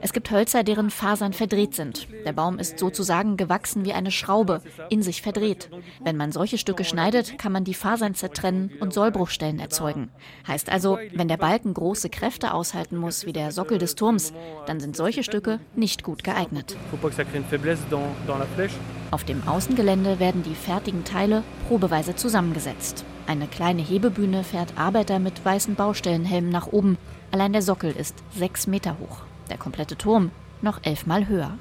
Es 0.00 0.12
gibt 0.12 0.30
Hölzer, 0.30 0.62
deren 0.62 0.90
Fasern 0.90 1.32
verdreht 1.32 1.74
sind. 1.74 2.08
Der 2.24 2.32
Baum 2.32 2.58
ist 2.58 2.78
sozusagen 2.78 3.36
gewachsen 3.36 3.84
wie 3.84 3.92
eine 3.92 4.10
Schraube, 4.10 4.62
in 4.88 5.02
sich 5.02 5.20
verdreht. 5.20 5.70
Wenn 6.02 6.16
man 6.16 6.32
solche 6.32 6.58
Stücke 6.58 6.84
schneidet, 6.84 7.38
kann 7.38 7.52
man 7.52 7.64
die 7.64 7.74
Fasern 7.74 8.14
zertrennen 8.14 8.70
und 8.80 8.94
Sollbruchstellen 8.94 9.58
erzeugen. 9.58 10.10
Heißt 10.46 10.70
also, 10.70 10.98
wenn 11.12 11.28
der 11.28 11.36
Balken 11.36 11.74
große 11.74 12.08
Kräfte 12.08 12.54
aushalten 12.54 12.96
muss, 12.96 13.26
wie 13.26 13.32
der 13.32 13.52
Sockel 13.52 13.78
des 13.78 13.96
Turms, 13.96 14.32
dann 14.66 14.80
sind 14.80 14.96
solche 14.96 15.24
Stücke 15.24 15.60
nicht 15.74 16.04
gut 16.04 16.24
geeignet. 16.24 16.76
Auf 19.14 19.22
dem 19.22 19.46
Außengelände 19.46 20.18
werden 20.18 20.42
die 20.42 20.56
fertigen 20.56 21.04
Teile 21.04 21.44
probeweise 21.68 22.16
zusammengesetzt. 22.16 23.04
Eine 23.28 23.46
kleine 23.46 23.80
Hebebühne 23.80 24.42
fährt 24.42 24.76
Arbeiter 24.76 25.20
mit 25.20 25.44
weißen 25.44 25.76
Baustellenhelmen 25.76 26.50
nach 26.50 26.66
oben. 26.66 26.98
Allein 27.30 27.52
der 27.52 27.62
Sockel 27.62 27.92
ist 27.92 28.16
sechs 28.36 28.66
Meter 28.66 28.96
hoch. 28.98 29.18
Der 29.50 29.56
komplette 29.56 29.96
Turm 29.96 30.32
noch 30.62 30.80
elfmal 30.82 31.28
höher. 31.28 31.56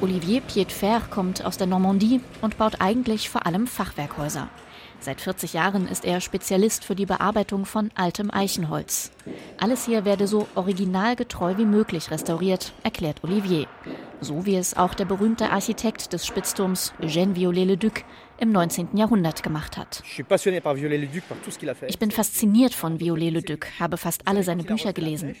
Olivier 0.00 0.42
Piedfer 0.42 1.00
kommt 1.10 1.44
aus 1.44 1.58
der 1.58 1.66
Normandie 1.66 2.20
und 2.40 2.58
baut 2.58 2.80
eigentlich 2.80 3.30
vor 3.30 3.46
allem 3.46 3.66
Fachwerkhäuser. 3.66 4.46
Seit 5.02 5.20
40 5.20 5.54
Jahren 5.54 5.88
ist 5.88 6.04
er 6.04 6.20
Spezialist 6.20 6.84
für 6.84 6.94
die 6.94 7.06
Bearbeitung 7.06 7.64
von 7.64 7.90
altem 7.96 8.30
Eichenholz. 8.30 9.10
Alles 9.58 9.84
hier 9.84 10.04
werde 10.04 10.28
so 10.28 10.46
originalgetreu 10.54 11.56
wie 11.56 11.64
möglich 11.64 12.12
restauriert, 12.12 12.72
erklärt 12.84 13.24
Olivier. 13.24 13.66
So 14.20 14.46
wie 14.46 14.54
es 14.54 14.76
auch 14.76 14.94
der 14.94 15.04
berühmte 15.04 15.50
Architekt 15.50 16.12
des 16.12 16.24
Spitzturms 16.24 16.94
Eugène 17.02 17.34
Viollet-le-Duc 17.34 18.04
im 18.42 18.50
19. 18.50 18.96
Jahrhundert 18.96 19.44
gemacht 19.44 19.76
hat. 19.76 20.02
Ich 21.86 21.98
bin 21.98 22.10
fasziniert 22.10 22.74
von 22.74 22.98
Viollet-le-Duc, 22.98 23.66
habe 23.78 23.96
fast 23.96 24.26
alle 24.26 24.42
seine 24.42 24.64
Bücher 24.64 24.92
gelesen. 24.92 25.36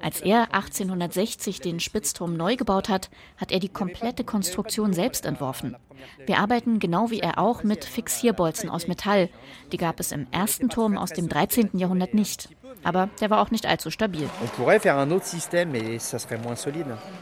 Als 0.00 0.20
er 0.20 0.54
1860 0.54 1.60
den 1.60 1.80
Spitzturm 1.80 2.36
neu 2.36 2.54
gebaut 2.54 2.88
hat, 2.88 3.10
hat 3.36 3.50
er 3.50 3.58
die 3.58 3.68
komplette 3.68 4.22
Konstruktion 4.22 4.92
selbst 4.92 5.26
entworfen. 5.26 5.76
Wir 6.24 6.38
arbeiten 6.38 6.78
genau 6.78 7.10
wie 7.10 7.18
er 7.18 7.38
auch 7.38 7.64
mit 7.64 7.84
Fixierbolzen 7.84 8.70
aus 8.70 8.86
Metall. 8.86 9.28
Die 9.72 9.76
gab 9.76 9.98
es 9.98 10.12
im 10.12 10.28
ersten 10.30 10.68
Turm 10.68 10.96
aus 10.96 11.10
dem 11.10 11.28
13. 11.28 11.70
Jahrhundert 11.78 12.14
nicht. 12.14 12.48
Aber 12.84 13.08
der 13.20 13.30
war 13.30 13.40
auch 13.40 13.50
nicht 13.50 13.66
allzu 13.66 13.90
stabil. 13.90 14.30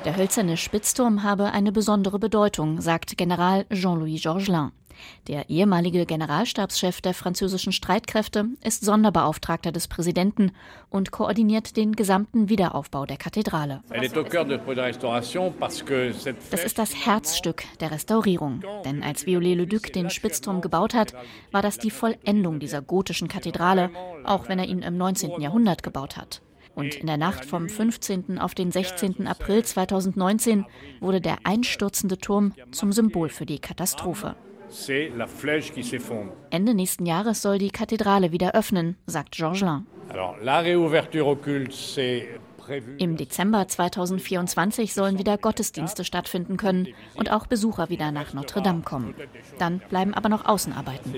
Der 0.04 0.16
hölzerne 0.16 0.56
Spitzturm 0.58 1.22
habe 1.22 1.52
eine 1.52 1.72
besondere 1.72 2.18
Bedeutung, 2.18 2.82
sagt 2.82 3.16
General 3.16 3.64
Jean-Louis 3.70 4.20
Georgelin. 4.20 4.72
Der 5.28 5.50
ehemalige 5.50 6.07
Generalstabschef 6.07 7.00
der 7.00 7.14
französischen 7.14 7.72
Streitkräfte 7.72 8.46
ist 8.62 8.85
Sonderbeauftragter 8.85 9.72
des 9.72 9.88
Präsidenten 9.88 10.52
und 10.90 11.11
koordiniert 11.11 11.76
den 11.76 11.96
gesamten 11.96 12.48
Wiederaufbau 12.48 13.07
der 13.07 13.16
Kathedrale. 13.16 13.83
Das 16.50 16.64
ist 16.64 16.78
das 16.78 17.07
Herzstück 17.07 17.64
der 17.80 17.90
Restaurierung. 17.90 18.62
Denn 18.85 19.02
als 19.02 19.26
Viollet-le-Duc 19.26 19.92
den 19.92 20.11
Spitzturm 20.11 20.61
gebaut 20.61 20.94
hat, 20.94 21.14
war 21.52 21.62
das 21.62 21.78
die 21.78 21.90
Vollendung 21.90 22.61
dieser 22.61 22.83
gotischen 22.83 23.28
Kathedrale, 23.28 23.90
auch 24.24 24.48
wenn 24.48 24.59
er 24.59 24.66
ihn 24.66 24.83
im 24.83 24.96
19. 24.96 25.40
Jahrhundert 25.40 25.83
gebaut 25.83 26.16
hat. 26.16 26.42
Und 26.74 26.96
in 26.96 27.07
der 27.07 27.16
Nacht 27.16 27.44
vom 27.44 27.68
15. 27.68 28.38
auf 28.38 28.54
den 28.54 28.72
16. 28.72 29.26
April 29.26 29.64
2019 29.64 30.66
wurde 31.00 31.20
der 31.20 31.38
einstürzende 31.44 32.18
Turm 32.18 32.52
zum 32.72 32.92
Symbol 32.92 33.28
für 33.28 33.46
die 33.46 33.61
Katastrophe. 33.61 34.35
Ende 36.50 36.74
nächsten 36.74 37.07
Jahres 37.07 37.42
soll 37.42 37.59
die 37.59 37.70
Kathedrale 37.70 38.33
wieder 38.33 38.55
öffnen, 38.55 38.96
sagt 39.07 39.33
Georgelin. 39.33 39.87
Im 42.98 43.16
Dezember 43.16 43.68
2024 43.68 44.94
sollen 44.94 45.18
wieder 45.18 45.37
Gottesdienste 45.37 46.05
stattfinden 46.05 46.57
können 46.57 46.88
und 47.14 47.31
auch 47.31 47.46
Besucher 47.46 47.90
wieder 47.90 48.11
nach 48.11 48.33
Notre 48.33 48.62
Dame 48.62 48.83
kommen. 48.83 49.14
Dann 49.59 49.81
bleiben 49.90 50.14
aber 50.14 50.29
noch 50.29 50.46
Außenarbeiten. 50.46 51.14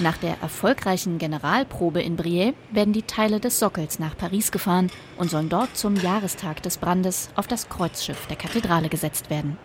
Nach 0.00 0.16
der 0.16 0.36
erfolgreichen 0.42 1.18
Generalprobe 1.18 2.02
in 2.02 2.16
Briey 2.16 2.54
werden 2.72 2.92
die 2.92 3.02
Teile 3.02 3.38
des 3.38 3.60
Sockels 3.60 4.00
nach 4.00 4.16
Paris 4.16 4.50
gefahren 4.50 4.90
und 5.16 5.30
sollen 5.30 5.48
dort 5.48 5.76
zum 5.76 5.94
Jahrestag 5.94 6.62
des 6.62 6.78
Brandes 6.78 7.30
auf 7.36 7.46
das 7.46 7.68
Kreuzschiff 7.68 8.26
der 8.26 8.36
Kathedrale 8.36 8.88
gesetzt 8.88 9.30
werden. 9.30 9.56